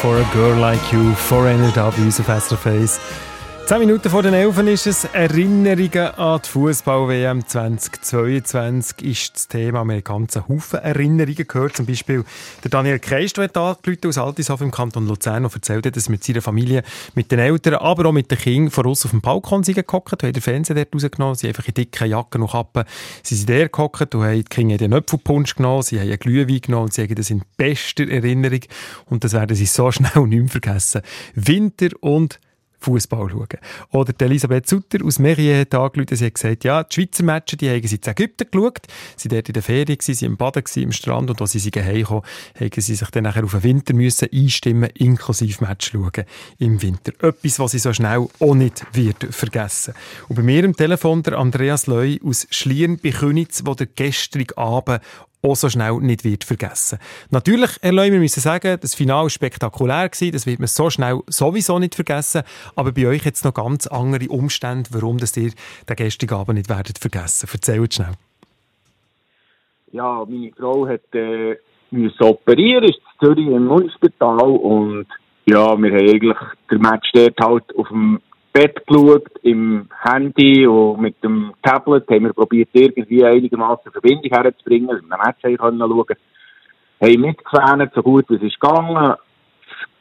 for 0.05 0.19
a 0.19 0.33
girl 0.35 0.55
like 0.59 0.91
you, 0.93 1.15
for 1.15 1.45
NLW's 1.45 2.19
a 2.19 2.23
faster 2.23 2.55
Face. 2.55 2.99
10 3.65 3.79
Minuten 3.79 4.11
vor 4.11 4.21
den 4.21 4.35
11 4.35 4.59
ist 4.67 4.85
es. 4.85 5.05
Erinnerungen 5.05 6.13
an 6.19 6.39
die 6.45 6.49
Fußball-WM 6.49 7.47
2022 7.47 9.01
ist 9.01 9.33
das 9.33 9.47
Thema. 9.47 9.83
Wir 9.85 9.95
haben 9.95 10.03
ganzen 10.03 10.47
Haufen 10.47 10.81
Erinnerungen 10.81 11.47
gehört. 11.47 11.75
Zum 11.75 11.87
Beispiel 11.87 12.23
der 12.63 12.69
Daniel 12.69 12.99
Keist, 12.99 13.37
der 13.37 13.57
angerufen 13.57 13.97
aus 14.05 14.19
Altishof 14.19 14.61
im 14.61 14.69
Kanton 14.69 15.07
Luzern 15.07 15.45
und 15.45 15.55
erzählt 15.55 15.83
dass 15.95 16.05
er 16.05 16.11
mit 16.11 16.23
seiner 16.23 16.43
Familie, 16.43 16.83
mit 17.15 17.31
den 17.31 17.39
Eltern, 17.39 17.73
aber 17.75 18.05
auch 18.05 18.11
mit 18.11 18.29
den 18.29 18.37
Kindern 18.37 18.69
vor 18.69 18.85
uns 18.85 19.03
auf 19.03 19.09
dem 19.09 19.21
Balkon 19.21 19.63
sind 19.63 19.83
gehockt, 19.83 20.21
haben 20.21 20.31
den 20.31 20.43
Fernseher 20.43 20.75
dort 20.75 20.93
rausgenommen, 20.93 21.33
sie 21.33 21.47
haben 21.47 21.55
einfach 21.55 21.67
in 21.67 21.73
dicken 21.73 22.07
Jacken 22.07 22.43
und 22.43 22.51
Kappen 22.51 22.83
sie 23.23 23.35
sind 23.35 23.49
der 23.49 23.69
gehockt 23.69 24.13
und 24.13 24.23
haben 24.23 24.35
die 24.35 24.43
Kinder 24.43 24.77
den 24.77 24.93
Apfelpunsch 24.93 25.55
genommen, 25.55 25.81
sie 25.81 25.99
haben 25.99 26.09
einen 26.09 26.19
Glühwein 26.19 26.61
genommen 26.61 26.83
und 26.83 26.93
sie 26.93 27.01
haben 27.01 27.15
das 27.15 27.31
in 27.31 27.41
bester 27.57 28.07
Erinnerung 28.07 28.61
und 29.05 29.23
das 29.23 29.33
werden 29.33 29.55
sie 29.55 29.65
so 29.65 29.91
schnell 29.91 30.11
nicht 30.27 30.39
mehr 30.39 30.49
vergessen. 30.49 31.01
Winter 31.33 31.89
und 32.01 32.39
Fußball 32.85 33.29
schauen. 33.29 33.47
Oder 33.91 34.13
Elisabeth 34.25 34.67
Sutter 34.67 35.03
aus 35.03 35.19
Merier 35.19 35.61
hat 35.61 35.73
angerufen, 35.73 36.15
sie 36.15 36.25
hat 36.25 36.35
gesagt, 36.35 36.63
ja, 36.63 36.83
die 36.83 36.93
Schweizer 36.93 37.23
Matches, 37.23 37.57
die 37.57 37.69
haben 37.69 37.87
sie 37.87 37.95
in 37.95 38.11
Ägypten 38.11 38.47
geschaut, 38.51 38.81
sie 39.17 39.29
waren 39.29 39.37
dort 39.37 39.49
in 39.49 39.53
der 39.53 39.63
Ferien, 39.63 39.97
sie 39.99 40.15
waren 40.15 40.31
im 40.31 40.37
Baden, 40.37 40.63
im 40.75 40.91
Strand 40.91 41.29
und 41.29 41.41
als 41.41 41.51
sie 41.51 41.59
heimgekommen 41.59 42.23
haben 42.59 42.71
sie 42.75 42.95
sich 42.95 43.09
dann 43.09 43.23
nachher 43.23 43.43
auf 43.43 43.51
den 43.51 43.63
Winter 43.63 43.93
müssen 43.93 44.29
einstimmen, 44.31 44.89
inklusive 44.93 45.65
Match 45.65 45.91
schauen 45.91 46.25
im 46.59 46.81
Winter. 46.81 47.11
Etwas, 47.21 47.59
was 47.59 47.71
sie 47.71 47.79
so 47.79 47.93
schnell 47.93 48.27
auch 48.39 48.55
nicht 48.55 48.85
wird 48.93 49.27
vergessen. 49.31 49.93
Und 50.27 50.35
bei 50.35 50.43
mir 50.43 50.63
am 50.63 50.75
Telefon 50.75 51.23
der 51.23 51.37
Andreas 51.37 51.87
Leu 51.87 52.17
aus 52.23 52.47
Schlieren 52.49 52.97
bei 53.01 53.11
Könitz, 53.11 53.63
wo 53.65 53.73
der 53.73 53.87
gestrige 53.87 54.57
Abend 54.57 55.01
auch 55.45 55.55
so 55.55 55.69
schnell 55.69 55.93
nicht 55.99 56.23
wird 56.23 56.43
vergessen. 56.43 56.99
Natürlich, 57.29 57.71
Herr 57.81 57.93
Leu, 57.93 58.11
wir 58.11 58.19
müssen 58.19 58.39
sagen, 58.39 58.77
das 58.81 58.95
Finale 58.95 59.23
war 59.23 59.29
spektakulär, 59.29 60.09
das 60.09 60.45
wird 60.45 60.59
man 60.59 60.67
so 60.67 60.89
schnell 60.89 61.21
sowieso 61.27 61.79
nicht 61.79 61.95
vergessen, 61.95 62.43
aber 62.75 62.91
bei 62.91 63.07
euch 63.07 63.25
jetzt 63.25 63.45
noch 63.45 63.53
ganz 63.53 63.87
andere 63.87 64.27
Umstände, 64.29 64.89
warum 64.91 65.17
das 65.17 65.37
ihr 65.37 65.51
den 65.89 65.95
gestrigen 65.95 66.35
Abend 66.35 66.57
nicht 66.57 66.69
werdet 66.69 66.97
vergessen. 66.97 67.47
Erzählt 67.51 67.93
schnell. 67.93 68.13
ja, 69.95 70.25
meine 70.27 70.51
Frau 70.51 70.87
hat 70.87 71.13
äh, 71.13 71.55
müssen 71.91 72.23
operieren, 72.23 72.83
ist 72.83 72.99
in 72.99 73.27
Zürich 73.27 73.47
im 73.47 73.71
Unispital 73.71 74.39
und 74.41 75.07
ja, 75.45 75.77
wir 75.77 75.91
haben 75.91 76.09
eigentlich 76.09 76.37
den 76.69 76.81
Match 76.81 77.09
dort 77.13 77.39
halt 77.39 77.77
auf 77.77 77.87
dem 77.87 78.19
Bett 78.55 78.85
geschaut, 78.87 79.27
im 79.43 79.89
Handy 80.01 80.65
und 80.65 81.01
mit 81.01 81.21
dem 81.21 81.53
Tablet 81.61 82.09
haben 82.09 82.23
wir 82.23 82.31
probiert, 82.33 82.69
irgendwie 82.71 83.25
einigermaßen 83.25 83.91
Verbindung 83.91 84.31
herzubringen, 84.31 84.87
dass 84.87 85.01
wir 85.01 85.09
den 85.09 85.25
Match 85.25 85.43
haben 85.43 85.57
können 85.57 85.79
schauen. 85.79 86.15
Haben 87.01 87.21
mitgefährt, 87.21 87.91
so 87.93 88.01
gut 88.01 88.25
wie 88.29 88.35
es 88.35 88.43
ist 88.43 88.59
gegangen. 88.61 88.95
Das 88.95 89.17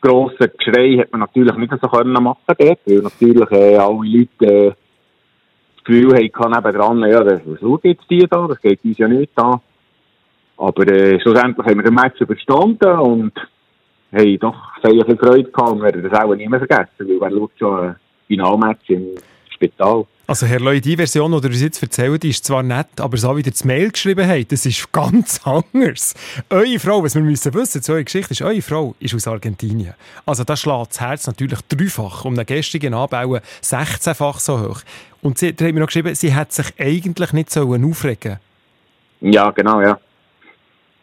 grosse 0.00 0.48
Geschrei 0.50 0.98
hat 0.98 1.10
man 1.10 1.22
natürlich 1.22 1.56
nicht 1.56 1.72
so 1.82 1.88
können 1.88 2.12
machen 2.12 2.38
dort, 2.46 2.78
weil 2.86 2.98
natürlich 2.98 3.50
äh, 3.50 3.76
alle 3.76 4.08
Leute 4.08 4.46
äh, 4.46 4.72
das 5.74 5.84
Gefühl 5.84 6.14
haben, 6.14 6.52
nebendran, 6.52 7.10
ja, 7.10 7.24
das- 7.24 7.40
was 7.44 7.58
schaut 7.58 7.82
jetzt 7.84 8.08
die 8.08 8.24
da, 8.30 8.46
das 8.46 8.60
geht 8.60 8.84
uns 8.84 8.98
ja 8.98 9.08
nicht 9.08 9.36
an. 9.36 9.60
Aber 10.58 10.86
äh, 10.86 11.18
schlussendlich 11.20 11.66
haben 11.66 11.78
wir 11.78 11.82
den 11.84 11.94
Match 11.94 12.20
überstanden 12.20 12.98
und 13.00 13.32
haben 14.12 14.38
doch 14.38 14.76
sehr 14.80 15.04
viel 15.04 15.16
Freude 15.16 15.50
gehabt 15.50 15.72
und 15.72 15.82
werden 15.82 16.08
das 16.08 16.20
auch 16.22 16.36
nie 16.36 16.46
mehr 16.48 16.60
vergessen, 16.60 16.88
weil 17.00 17.20
wer 17.20 17.30
schaut 17.32 17.50
schon 17.58 17.80
ein 17.80 17.96
Finalmatch 18.26 18.88
im 18.90 19.06
Spital. 19.52 20.06
Also 20.26 20.46
Herr 20.46 20.58
Leu, 20.60 20.80
die 20.80 20.96
Version, 20.96 21.30
die 21.32 21.36
ihr 21.46 21.50
uns 21.50 21.60
jetzt 21.60 21.82
erzählt, 21.82 22.24
ist 22.24 22.46
zwar 22.46 22.62
nett, 22.62 22.86
aber 22.98 23.16
so 23.18 23.36
wie 23.36 23.42
ihr 23.42 23.50
das 23.50 23.62
Mail 23.64 23.90
geschrieben 23.90 24.26
habt, 24.26 24.52
das 24.52 24.64
ist 24.64 24.90
ganz 24.92 25.38
anders. 25.44 26.14
Eure 26.48 26.78
Frau, 26.78 27.02
was 27.04 27.14
wir 27.14 27.20
müssen 27.22 27.52
wissen 27.52 27.82
zu 27.82 27.92
eurer 27.92 28.04
Geschichte 28.04 28.32
ist, 28.32 28.40
eure 28.40 28.62
Frau 28.62 28.94
ist 29.00 29.14
aus 29.14 29.26
Argentinien. 29.28 29.92
Also 30.24 30.42
da 30.44 30.56
schlägt 30.56 30.92
das 30.92 31.00
Herz 31.00 31.26
natürlich 31.26 31.60
dreifach, 31.68 32.24
um 32.24 32.34
den 32.36 32.46
gestrigen 32.46 32.94
Abbauen 32.94 33.40
16-fach 33.62 34.40
so 34.40 34.58
hoch. 34.60 34.80
Und 35.20 35.36
sie, 35.38 35.48
hat 35.48 35.60
mir 35.60 35.74
noch 35.80 35.86
geschrieben, 35.88 36.14
sie 36.14 36.34
hat 36.34 36.52
sich 36.52 36.66
eigentlich 36.78 37.32
nicht 37.34 37.50
sollen 37.50 37.84
aufregen 37.84 38.38
Ja, 39.20 39.50
genau, 39.50 39.82
ja. 39.82 39.98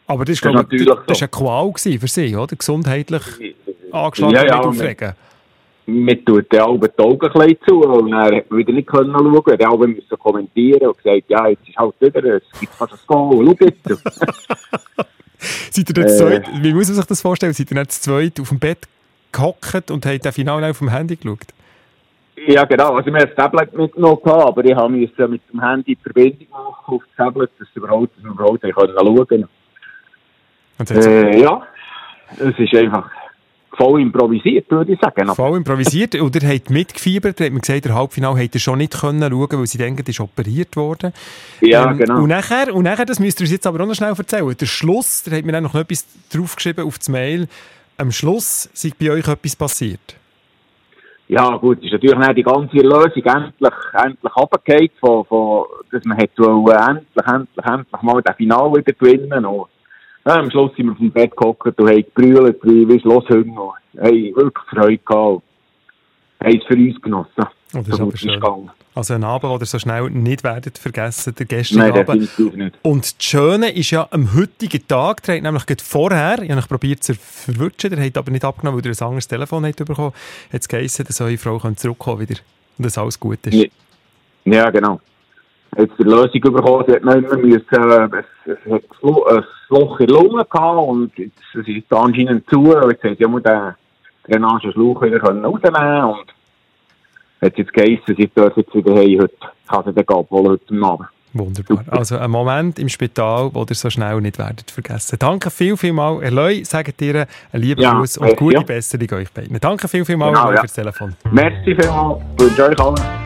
Aber 0.08 0.24
das, 0.24 0.34
ist, 0.34 0.44
Das 0.44 0.50
ist 0.52 0.68
glaube 0.68 0.76
das, 0.84 1.06
das 1.06 1.18
so. 1.18 1.22
war 1.38 1.52
eine 1.54 1.72
Qual 1.72 1.98
für 2.00 2.08
sie, 2.08 2.36
oder? 2.36 2.56
Gesundheitlich 2.56 3.22
angeschlagen 3.92 4.34
Ja, 4.34 4.44
ja, 4.46 4.56
nicht 4.56 4.66
und- 4.66 5.14
Wir 5.86 6.24
tun 6.24 6.44
den 6.50 6.60
Alben 6.60 6.88
die 6.96 7.02
Augen 7.02 7.30
ein 7.40 7.56
zu 7.66 7.80
und 7.80 8.10
dann 8.12 8.36
hat 8.36 8.50
man 8.50 8.58
wieder 8.58 8.72
nicht 8.72 8.86
können 8.88 9.12
schauen. 9.12 9.34
Haben 9.34 9.64
Alben 9.64 9.92
müssen 9.94 10.18
kommentieren 10.18 10.86
und 10.88 10.96
gesagt, 10.96 11.24
ja, 11.28 11.48
jetzt 11.48 11.68
ist 11.68 11.76
halt 11.76 11.94
wieder, 12.00 12.24
es 12.36 12.60
gibt 12.60 12.72
fast 12.74 12.92
ein 12.92 12.98
Goal, 13.06 13.46
schau 13.58 13.64
jetzt. 13.64 14.02
Seid 15.72 15.88
ihr 15.88 15.94
dann 15.94 16.08
zu 16.08 16.26
Äh. 16.28 16.40
zweit, 16.42 16.62
wie 16.62 16.72
muss 16.72 16.86
man 16.88 16.94
sich 16.96 17.04
das 17.06 17.20
vorstellen? 17.20 17.52
Seid 17.52 17.70
ihr 17.72 17.88
zu 17.88 18.00
zweit 18.00 18.38
auf 18.40 18.48
dem 18.50 18.58
Bett 18.60 18.86
gehockt 19.32 19.90
und 19.90 20.06
habt 20.06 20.24
den 20.24 20.32
Finale 20.32 20.70
auf 20.70 20.78
dem 20.78 20.88
Handy 20.90 21.16
geschaut? 21.16 21.46
Ja, 22.46 22.64
genau. 22.64 22.94
Also, 22.94 23.06
wir 23.12 23.20
haben 23.20 23.26
das 23.28 23.34
Tablet 23.36 23.72
mitgenommen, 23.76 24.20
aber 24.24 24.64
ich 24.64 24.74
habe 24.74 24.88
musste 24.92 25.28
mit 25.28 25.42
dem 25.52 25.60
Handy 25.60 25.96
die 25.96 26.02
Verbindung 26.02 26.46
machen 26.50 26.94
auf 26.94 27.02
das 27.08 27.16
Tablet, 27.16 27.50
dass 27.58 27.68
wir 27.74 27.82
überhaupt, 27.82 28.16
dass 28.16 28.24
wir 28.24 28.30
überhaupt 28.30 28.62
können 28.62 28.74
schauen 28.96 29.48
jetzt- 30.78 31.06
äh, 31.06 31.40
Ja, 31.40 31.62
es 32.38 32.58
ist 32.58 32.74
einfach 32.74 33.10
voll 33.76 34.00
improvisiert, 34.00 34.70
würde 34.70 34.92
ich 34.92 35.00
sagen. 35.00 35.34
Voll 35.34 35.56
improvisiert. 35.56 36.14
Und 36.14 36.34
ihr 36.40 36.48
habt 36.48 36.70
mitgefiebert. 36.70 37.40
Habt 37.40 37.52
mir 37.52 37.60
gesagt, 37.60 37.84
der 37.84 37.94
Halbfinale 37.94 38.42
habt 38.42 38.54
ihr 38.54 38.60
schon 38.60 38.78
nicht 38.78 39.00
können 39.00 39.30
schauen, 39.30 39.58
weil 39.58 39.66
sie 39.66 39.78
denken, 39.78 40.04
ist 40.06 40.20
operiert 40.20 40.76
worden. 40.76 41.12
Ja, 41.60 41.92
genau. 41.92 42.22
Und 42.22 42.28
nachher, 42.28 42.74
und 42.74 42.84
nachher, 42.84 43.06
das 43.06 43.18
müsst 43.18 43.40
ihr 43.40 43.44
uns 43.44 43.52
jetzt 43.52 43.66
aber 43.66 43.82
auch 43.82 43.86
noch 43.86 43.94
schnell 43.94 44.14
erzählen. 44.16 44.56
Der 44.58 44.66
Schluss, 44.66 45.22
da 45.24 45.36
hat 45.36 45.44
mir 45.44 45.52
dann 45.52 45.64
noch 45.64 45.74
etwas 45.74 46.06
draufgeschrieben 46.30 46.84
auf 46.84 46.98
das 46.98 47.08
Mail. 47.08 47.48
Am 47.98 48.10
Schluss 48.10 48.68
sei 48.72 48.90
bei 48.98 49.10
euch 49.10 49.28
etwas 49.28 49.56
passiert. 49.56 50.16
Ja, 51.28 51.56
gut, 51.56 51.78
es 51.78 51.84
ist 51.84 51.92
natürlich 51.92 52.18
nicht 52.18 52.36
die 52.36 52.42
ganze 52.42 52.76
Lösung 52.76 53.22
endlich, 53.24 53.72
endlich 53.94 54.36
runtergefallen, 54.36 54.90
von, 55.00 55.24
von, 55.24 55.64
dass 55.90 56.04
man 56.04 56.18
hätte 56.18 56.42
wollen, 56.42 56.76
endlich, 56.76 57.26
endlich, 57.26 57.66
endlich 57.66 58.02
mal 58.02 58.22
das 58.22 58.36
Finale 58.36 58.74
wieder 58.74 58.92
gewinnen. 58.92 59.46
Und, 59.46 59.68
ja, 60.24 60.34
am 60.36 60.50
Schluss 60.50 60.70
sind 60.76 60.86
wir 60.86 60.94
dem 60.94 61.10
Bett 61.10 61.36
gehockt 61.36 61.78
und 61.78 61.88
haben 61.88 62.04
gebrüllt, 62.14 62.58
wie, 62.62 63.00
Schlosshünger. 63.00 63.74
Und 63.92 64.00
haben 64.00 64.36
wirklich 64.36 64.64
Freude 64.70 64.98
gehabt. 64.98 65.42
Haben 66.42 66.58
es 66.58 66.64
für 66.66 66.74
uns 66.74 67.02
genossen. 67.02 67.46
Oh, 67.74 67.80
das 67.86 67.98
ist 67.98 68.18
schön. 68.20 68.32
gegangen. 68.32 68.70
Also 68.94 69.14
ein 69.14 69.24
Abend, 69.24 69.62
ihr 69.62 69.66
so 69.66 69.78
schnell 69.78 70.10
nicht 70.10 70.44
werdet 70.44 70.76
vergessen, 70.76 71.34
der 71.34 71.46
gestrige 71.46 71.80
Nein, 71.80 72.08
Abend. 72.08 72.78
Und 72.82 73.04
das 73.04 73.16
Schöne 73.18 73.70
ist 73.70 73.90
ja 73.90 74.06
am 74.10 74.34
heutigen 74.34 74.86
Tag, 74.86 75.22
der 75.22 75.36
hat 75.36 75.42
nämlich 75.42 75.64
gerade 75.64 75.82
vorher, 75.82 76.42
ich 76.42 76.50
habe 76.50 76.66
probiert 76.66 77.02
zu 77.02 77.14
verwutschen, 77.14 77.90
der 77.90 78.04
hat 78.04 78.18
aber 78.18 78.30
nicht 78.30 78.44
abgenommen, 78.44 78.78
weil 78.78 78.90
ihr 78.90 78.94
ein 78.94 79.06
anderes 79.06 79.26
Telefon 79.26 79.64
habt 79.64 79.76
bekommen, 79.76 80.12
hat 80.52 80.60
es 80.60 80.68
geheißen, 80.68 81.06
dass 81.06 81.22
eure 81.22 81.38
Frau 81.38 81.58
zurückkommen 81.58 82.20
wieder 82.20 82.34
und 82.76 82.84
dass 82.84 82.98
alles 82.98 83.18
gut 83.18 83.38
ist. 83.46 83.70
Ja, 84.44 84.68
genau. 84.68 85.00
Jetzt 85.78 85.94
die 85.98 86.02
Lösung 86.02 86.40
bekommen, 86.40 86.84
sie 86.86 86.92
hat 86.94 87.04
nicht 87.04 87.30
mehr 87.30 87.38
müssen, 87.38 87.90
äh, 87.90 88.20
es, 88.46 88.72
hat 88.72 88.82
ein 88.82 88.82
Lo- 89.00 89.24
ein 89.24 89.42
Loch 89.70 90.00
in 90.00 90.06
der 90.06 90.16
Lunge 90.16 90.44
gehabt 90.44 90.78
und 90.88 91.16
jetzt, 91.16 91.32
es 91.54 91.66
ist 91.66 91.92
anscheinend 91.92 92.48
zu 92.50 92.60
und 92.60 92.90
jetzt 92.90 93.02
hat 93.04 93.16
sie 93.16 93.22
ja 93.24 93.28
den 93.28 93.74
Drainagenschlauch 94.28 95.02
wieder 95.02 95.20
rausnehmen 95.22 96.04
und 96.04 96.26
hat 97.40 97.56
jetzt 97.56 97.72
geheißen, 97.72 98.14
sie 98.16 98.26
dürfen 98.28 98.52
jetzt 98.60 98.74
wieder 98.74 98.94
heim, 98.94 99.20
heute 99.22 99.34
kann 99.66 99.84
sie 99.84 99.92
den 99.94 100.08
abholen 100.08 100.46
heute 100.50 100.84
Abend. 100.84 101.08
Wunderbar. 101.34 101.84
Also 101.88 102.18
ein 102.18 102.30
Moment 102.30 102.78
im 102.78 102.90
Spital, 102.90 103.48
wo 103.54 103.64
ihr 103.66 103.74
so 103.74 103.88
schnell 103.88 104.20
nicht 104.20 104.38
werdet 104.38 104.70
vergessen. 104.70 105.16
Danke 105.18 105.50
viel, 105.50 105.78
viel 105.78 105.94
mal. 105.94 106.18
Herr 106.20 106.30
Leu, 106.30 106.62
sagt 106.64 107.00
dir 107.00 107.26
einen 107.50 107.62
lieben 107.62 107.80
Ja, 107.80 107.94
Gruß 107.94 108.18
und 108.18 108.36
gute 108.36 108.56
ja. 108.56 108.62
Besserung 108.62 109.10
euch 109.14 109.32
beiden. 109.32 109.58
Danke 109.58 109.88
viel, 109.88 110.04
viel 110.04 110.18
mal 110.18 110.30
Genau, 110.30 110.52
ja. 110.52 110.60
fürs 110.60 110.74
Telefon. 110.74 111.14
Merci 111.30 111.74
vielmals, 111.74 112.20
wünsche 112.36 112.68
euch 112.68 112.78
allen. 112.78 113.21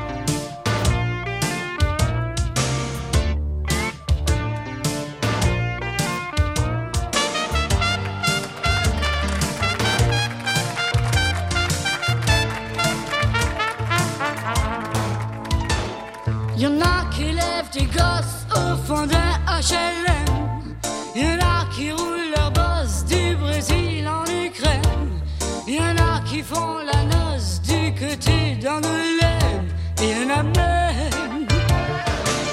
D'un 19.56 19.62
HLM. 19.62 20.76
Y'en 21.14 21.38
a 21.40 21.66
qui 21.74 21.92
roulent 21.92 22.30
leur 22.36 22.50
boss 22.50 23.04
du 23.04 23.36
Brésil 23.36 24.06
en 24.06 24.24
Ukraine. 24.24 25.20
Y'en 25.66 25.96
a 25.96 26.20
qui 26.24 26.42
font 26.42 26.78
la 26.84 27.04
noce 27.04 27.60
du 27.62 27.92
côté 27.94 28.56
d'Angoulême. 28.62 29.68
Et 30.02 30.10
y'en 30.10 30.30
a 30.30 30.42
même 30.42 31.46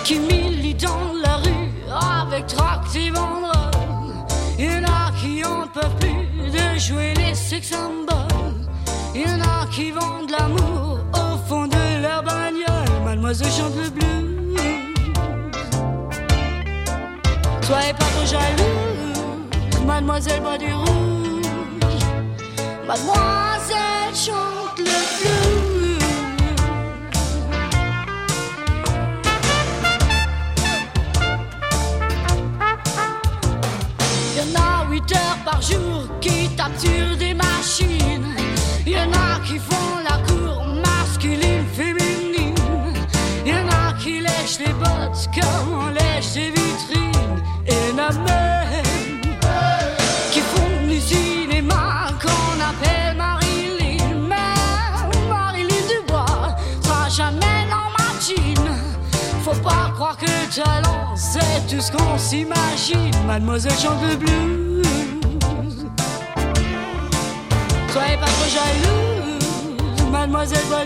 qui 0.04 0.20
militent 0.20 0.84
dans 0.84 1.14
la 1.22 1.38
rue 1.38 1.72
avec 2.22 2.48
tract 2.48 2.96
et 2.96 3.12
banderoles. 3.12 4.14
Y'en 4.58 4.84
a 4.84 5.12
qui 5.20 5.44
en 5.46 5.68
peuvent 5.68 5.96
plus 6.00 6.52
de 6.52 6.80
jouer 6.80 7.14
les 7.16 7.36
sex 7.36 7.70
symboles. 7.70 8.68
Y'en 9.14 9.42
a 9.42 9.68
qui 9.68 9.92
vendent 9.92 10.32
l'amour 10.32 11.00
au 11.14 11.38
fond 11.48 11.68
de 11.68 12.02
leur 12.02 12.24
bagnole. 12.24 13.04
Mademoiselle 13.04 13.52
chante 13.52 13.76
le 13.76 13.90
blues. 13.90 14.13
Pas 17.92 18.06
trop 18.06 18.26
jaloux, 18.26 19.86
mademoiselle 19.86 20.42
boit 20.42 20.58
du 20.58 20.74
rouge. 20.74 21.46
Mademoiselle 22.88 24.16
chante 24.16 24.80
le 24.80 25.00
blues. 25.20 26.00
Y'en 34.38 34.60
a 34.60 34.90
8 34.90 35.12
heures 35.12 35.40
par 35.44 35.62
jour 35.62 36.08
qui 36.22 36.50
sur 36.78 37.18
des 37.18 37.34
machines. 37.34 38.34
Y'en 38.88 39.12
a 39.12 39.40
qui 39.46 39.60
font 39.60 40.00
la 40.10 40.18
cour 40.26 40.66
masculine, 40.68 41.66
féminine. 41.74 42.56
Y'en 43.46 43.68
a 43.68 43.94
qui 44.02 44.22
lèchent 44.22 44.60
les 44.66 44.74
bottes 44.74 45.30
comme 45.36 45.83
talent 60.56 61.16
c'est 61.16 61.68
tout 61.68 61.82
ce 61.82 61.92
qu'on 61.92 62.18
s'imagine. 62.18 63.12
Mademoiselle 63.26 63.74
chante 63.74 64.02
le 64.02 64.16
blues. 64.16 64.84
Soyez 67.92 68.18
pas 68.18 68.26
trop 68.26 68.50
jalouse, 68.50 70.12
mademoiselle 70.12 70.66
voit. 70.68 70.84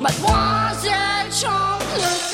Mademoiselle 0.00 1.30
chante 1.30 1.82
le. 1.96 2.29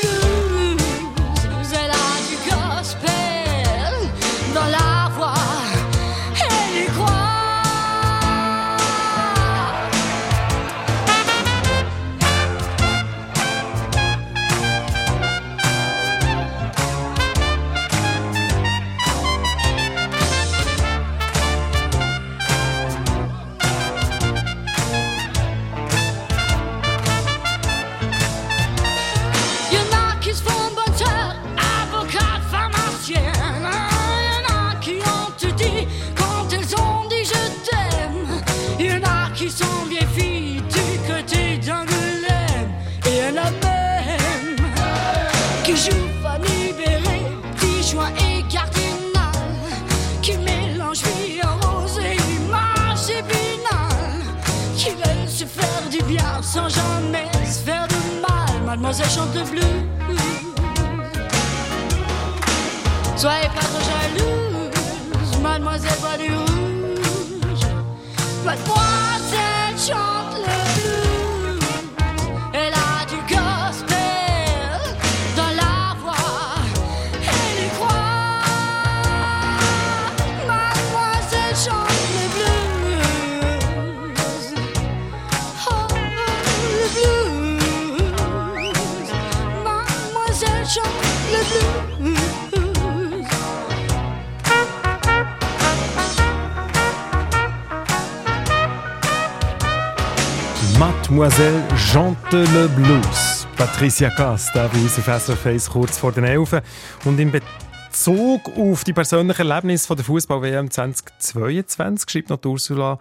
Mademoiselle 101.16 101.62
chante 101.78 102.44
le 102.52 102.68
Blues. 102.68 103.46
Patricia 103.56 104.10
Cast, 104.10 104.54
da 104.54 104.68
bei 104.68 104.78
uns 104.78 104.98
auf 104.98 105.06
SRF 105.06 105.70
kurz 105.70 105.96
vor 105.96 106.12
den 106.12 106.24
Elfen. 106.24 106.60
Und 107.06 107.18
in 107.18 107.32
Bezug 107.32 108.54
auf 108.54 108.84
die 108.84 108.92
persönlichen 108.92 109.48
Erlebnisse 109.48 109.86
von 109.86 109.96
der 109.96 110.04
Fußball-WM 110.04 110.70
2022 110.70 112.10
schreibt 112.10 112.28
noch 112.28 112.44
Ursula, 112.44 112.98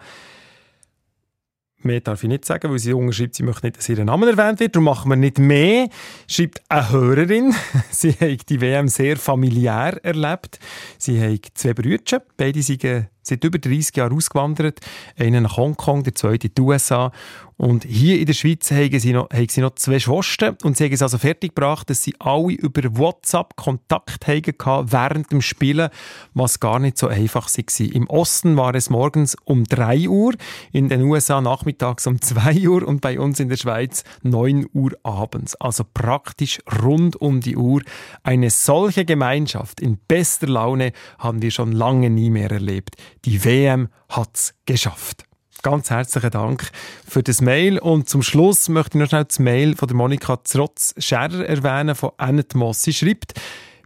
mehr 1.82 2.00
darf 2.00 2.22
ich 2.22 2.30
nicht 2.30 2.46
sagen, 2.46 2.70
weil 2.70 2.78
sie 2.78 2.94
unterschreibt, 2.94 3.34
sie 3.34 3.42
möchte 3.42 3.66
nicht, 3.66 3.76
dass 3.76 3.88
ihr 3.90 4.02
Name 4.02 4.30
erwähnt 4.30 4.60
wird. 4.60 4.74
Darum 4.74 4.84
machen 4.84 5.10
wir 5.10 5.16
nicht 5.16 5.38
mehr. 5.38 5.90
Schreibt 6.26 6.62
eine 6.70 6.90
Hörerin. 6.90 7.54
Sie 7.90 8.12
hat 8.12 8.48
die 8.48 8.62
WM 8.62 8.88
sehr 8.88 9.18
familiär 9.18 10.02
erlebt. 10.02 10.58
Sie 10.96 11.20
hat 11.20 11.48
zwei 11.52 11.74
Brüder. 11.74 12.22
Beide 12.38 12.62
sind 12.62 12.82
seit 13.26 13.44
über 13.44 13.58
30 13.58 13.96
Jahren 13.96 14.12
ausgewandert. 14.12 14.80
Einer 15.18 15.40
nach 15.40 15.56
Hongkong, 15.56 16.04
der 16.04 16.14
zweite 16.14 16.48
in 16.48 16.54
die 16.54 16.62
USA. 16.62 17.12
Und 17.58 17.84
hier 17.84 18.20
in 18.20 18.26
der 18.26 18.34
Schweiz 18.34 18.70
haben 18.70 18.98
sie 19.00 19.14
noch, 19.14 19.30
haben 19.30 19.48
sie 19.48 19.62
noch 19.62 19.74
zwei 19.76 19.98
Schwestern. 19.98 20.56
Und 20.62 20.76
sie 20.76 20.84
haben 20.84 20.92
es 20.92 21.00
also 21.00 21.16
fertiggebracht, 21.16 21.88
dass 21.88 22.02
sie 22.02 22.14
alle 22.18 22.52
über 22.52 22.82
WhatsApp 22.98 23.56
Kontakt 23.56 24.26
hatten 24.26 24.90
während 24.90 25.32
dem 25.32 25.40
Spielen, 25.40 25.88
was 26.34 26.60
gar 26.60 26.78
nicht 26.78 26.98
so 26.98 27.08
einfach 27.08 27.48
war. 27.48 27.94
Im 27.94 28.10
Osten 28.10 28.56
war 28.56 28.74
es 28.74 28.90
morgens 28.90 29.36
um 29.44 29.64
3 29.64 30.08
Uhr, 30.08 30.34
in 30.72 30.90
den 30.90 31.02
USA 31.02 31.40
nachmittags 31.40 32.06
um 32.06 32.20
2 32.20 32.68
Uhr 32.68 32.86
und 32.86 33.00
bei 33.00 33.18
uns 33.18 33.40
in 33.40 33.48
der 33.48 33.56
Schweiz 33.56 34.04
9 34.22 34.66
Uhr 34.74 34.92
abends. 35.02 35.54
Also 35.56 35.84
praktisch 35.94 36.60
rund 36.82 37.16
um 37.16 37.40
die 37.40 37.56
Uhr. 37.56 37.80
Eine 38.22 38.50
solche 38.50 39.06
Gemeinschaft 39.06 39.80
in 39.80 39.96
bester 39.96 40.46
Laune 40.46 40.92
haben 41.18 41.40
wir 41.40 41.50
schon 41.50 41.72
lange 41.72 42.10
nie 42.10 42.28
mehr 42.28 42.50
erlebt. 42.50 42.96
Die 43.26 43.44
WM 43.44 43.88
hat's 44.08 44.54
geschafft. 44.66 45.24
Ganz 45.62 45.90
herzlichen 45.90 46.30
Dank 46.30 46.70
für 47.08 47.24
das 47.24 47.40
Mail. 47.40 47.80
Und 47.80 48.08
zum 48.08 48.22
Schluss 48.22 48.68
möchte 48.68 48.96
ich 48.96 49.02
noch 49.02 49.08
schnell 49.08 49.24
das 49.24 49.40
Mail 49.40 49.74
von 49.74 49.88
der 49.88 49.96
Monika 49.96 50.44
Zrotz-Scherer 50.44 51.44
erwähnen 51.44 51.96
von 51.96 52.12
Annette 52.18 52.56
Moss. 52.56 52.82
Sie 52.82 52.92
schreibt, 52.92 53.34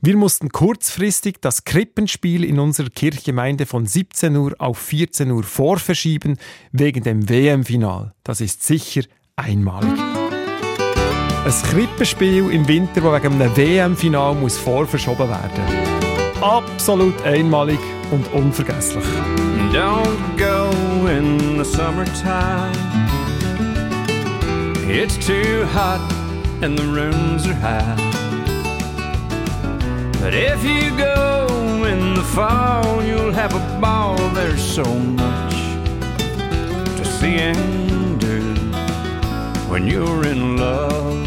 wir 0.02 0.14
mussten 0.18 0.50
kurzfristig 0.50 1.40
das 1.40 1.64
Krippenspiel 1.64 2.44
in 2.44 2.58
unserer 2.58 2.90
Kirchgemeinde 2.90 3.64
von 3.64 3.86
17 3.86 4.36
Uhr 4.36 4.54
auf 4.58 4.76
14 4.76 5.30
Uhr 5.30 5.42
vorverschieben 5.42 6.36
wegen 6.72 7.02
dem 7.02 7.26
WM-Final. 7.26 8.12
Das 8.24 8.42
ist 8.42 8.62
sicher 8.62 9.04
einmalig. 9.36 9.98
Ein 11.46 11.62
Krippenspiel 11.70 12.50
im 12.50 12.68
Winter, 12.68 13.00
das 13.00 13.22
wegen 13.22 13.40
einem 13.40 13.56
WM-Final 13.56 14.34
muss 14.34 14.58
vorverschoben 14.58 15.30
werden. 15.30 16.42
Absolut 16.42 17.22
einmalig 17.22 17.78
und 18.10 18.26
unvergesslich. 18.32 19.04
Don't 19.72 20.36
go 20.36 20.70
in 21.06 21.58
the 21.58 21.64
summertime. 21.64 22.74
It's 24.88 25.16
too 25.16 25.64
hot 25.66 26.00
and 26.62 26.76
the 26.76 26.84
rooms 26.84 27.46
are 27.46 27.54
high. 27.54 27.96
But 30.20 30.34
if 30.34 30.64
you 30.64 30.90
go 30.98 31.84
in 31.84 32.14
the 32.14 32.22
fall, 32.22 33.02
you'll 33.02 33.32
have 33.32 33.54
a 33.54 33.80
ball. 33.80 34.16
There's 34.34 34.62
so 34.62 34.84
much 34.84 35.54
to 36.96 37.04
see 37.04 37.36
and 37.36 38.20
do 38.20 38.40
when 39.70 39.86
you're 39.86 40.26
in 40.26 40.56
love. 40.56 41.26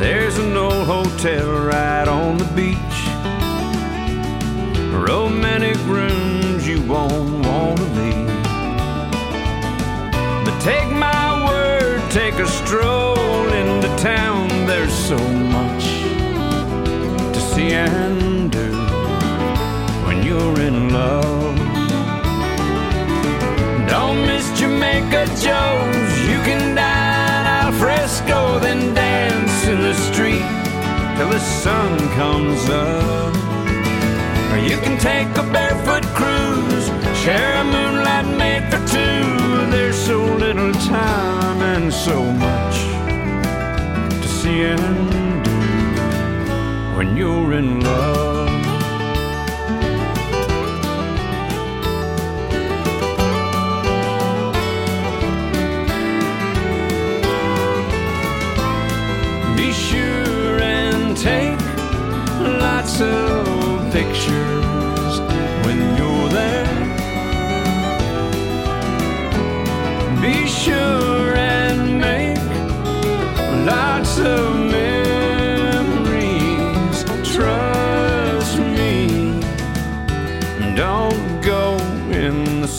There's 0.00 0.38
an 0.38 0.56
old 0.56 0.86
hotel 0.86 1.66
right 1.66 2.06
on 2.06 2.38
the. 2.38 2.49
Romantic 5.08 5.78
rooms 5.86 6.68
you 6.68 6.82
won't 6.82 7.46
want 7.46 7.78
to 7.78 7.84
leave. 7.98 8.26
But 10.44 10.60
take 10.60 10.90
my 10.92 11.46
word, 11.46 12.02
take 12.10 12.34
a 12.34 12.46
stroll 12.46 13.48
into 13.48 13.88
town. 13.96 14.48
There's 14.66 14.92
so 14.92 15.16
much 15.56 15.84
to 17.34 17.40
see 17.40 17.72
and 17.72 18.52
do 18.52 18.72
when 20.06 20.22
you're 20.22 20.60
in 20.60 20.92
love. 20.92 21.56
Don't 23.88 24.26
miss 24.26 24.46
Jamaica 24.60 25.24
Joe's. 25.40 26.12
You 26.28 26.38
can 26.44 26.74
dine 26.74 27.46
al 27.46 27.72
fresco, 27.72 28.58
then 28.58 28.92
dance 28.92 29.66
in 29.66 29.80
the 29.80 29.94
street 29.94 30.44
till 31.16 31.30
the 31.30 31.40
sun 31.40 31.98
comes 32.10 32.68
up. 32.68 33.39
You 34.70 34.78
can 34.78 34.96
take 34.98 35.28
a 35.36 35.42
barefoot 35.52 36.04
cruise 36.14 36.70
Share 37.22 37.54
a 37.56 37.64
moonlight 37.64 38.26
made 38.38 38.64
for 38.70 38.78
two. 38.86 39.70
There's 39.70 39.94
so 39.94 40.24
little 40.36 40.72
time 40.72 41.60
and 41.60 41.92
so 41.92 42.24
much 42.24 42.76
to 44.22 44.26
see 44.26 44.62
and 44.62 45.44
do 45.44 45.50
when 46.96 47.14
you're 47.14 47.52
in 47.52 47.80
love. 47.80 48.48
Be 59.58 59.72
sure 59.72 60.58
and 60.62 61.14
take 61.14 61.60
lots 62.62 63.02
of 63.02 63.29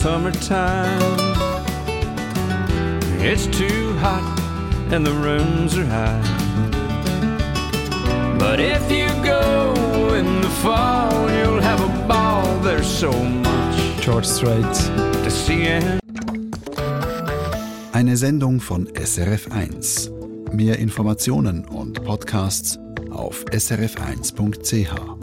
summertime. 0.02 1.00
It's 3.22 3.46
too 3.46 3.94
hot 3.98 4.26
and 4.92 5.06
the 5.06 5.14
rooms 5.14 5.78
are 5.78 5.86
high. 5.86 6.22
But 8.40 8.60
if 8.60 8.92
you 8.92 9.08
go 9.24 10.16
in 10.16 10.42
the 10.42 10.50
fall, 10.64 11.30
you'll 11.30 11.62
have 11.62 11.82
a 11.82 12.08
ball. 12.08 12.44
There's 12.62 12.88
so 12.88 13.12
much 13.12 14.02
George 14.02 14.26
Strait. 14.26 14.74
to 15.24 15.30
see 15.30 15.68
and 15.68 16.02
Eine 17.94 18.18
Sendung 18.18 18.60
von 18.60 18.88
SRF1. 18.88 20.10
Mehr 20.52 20.80
Informationen 20.80 21.64
und 21.66 22.04
Podcasts 22.04 22.80
auf 23.12 23.46
srf1.ch. 23.52 25.21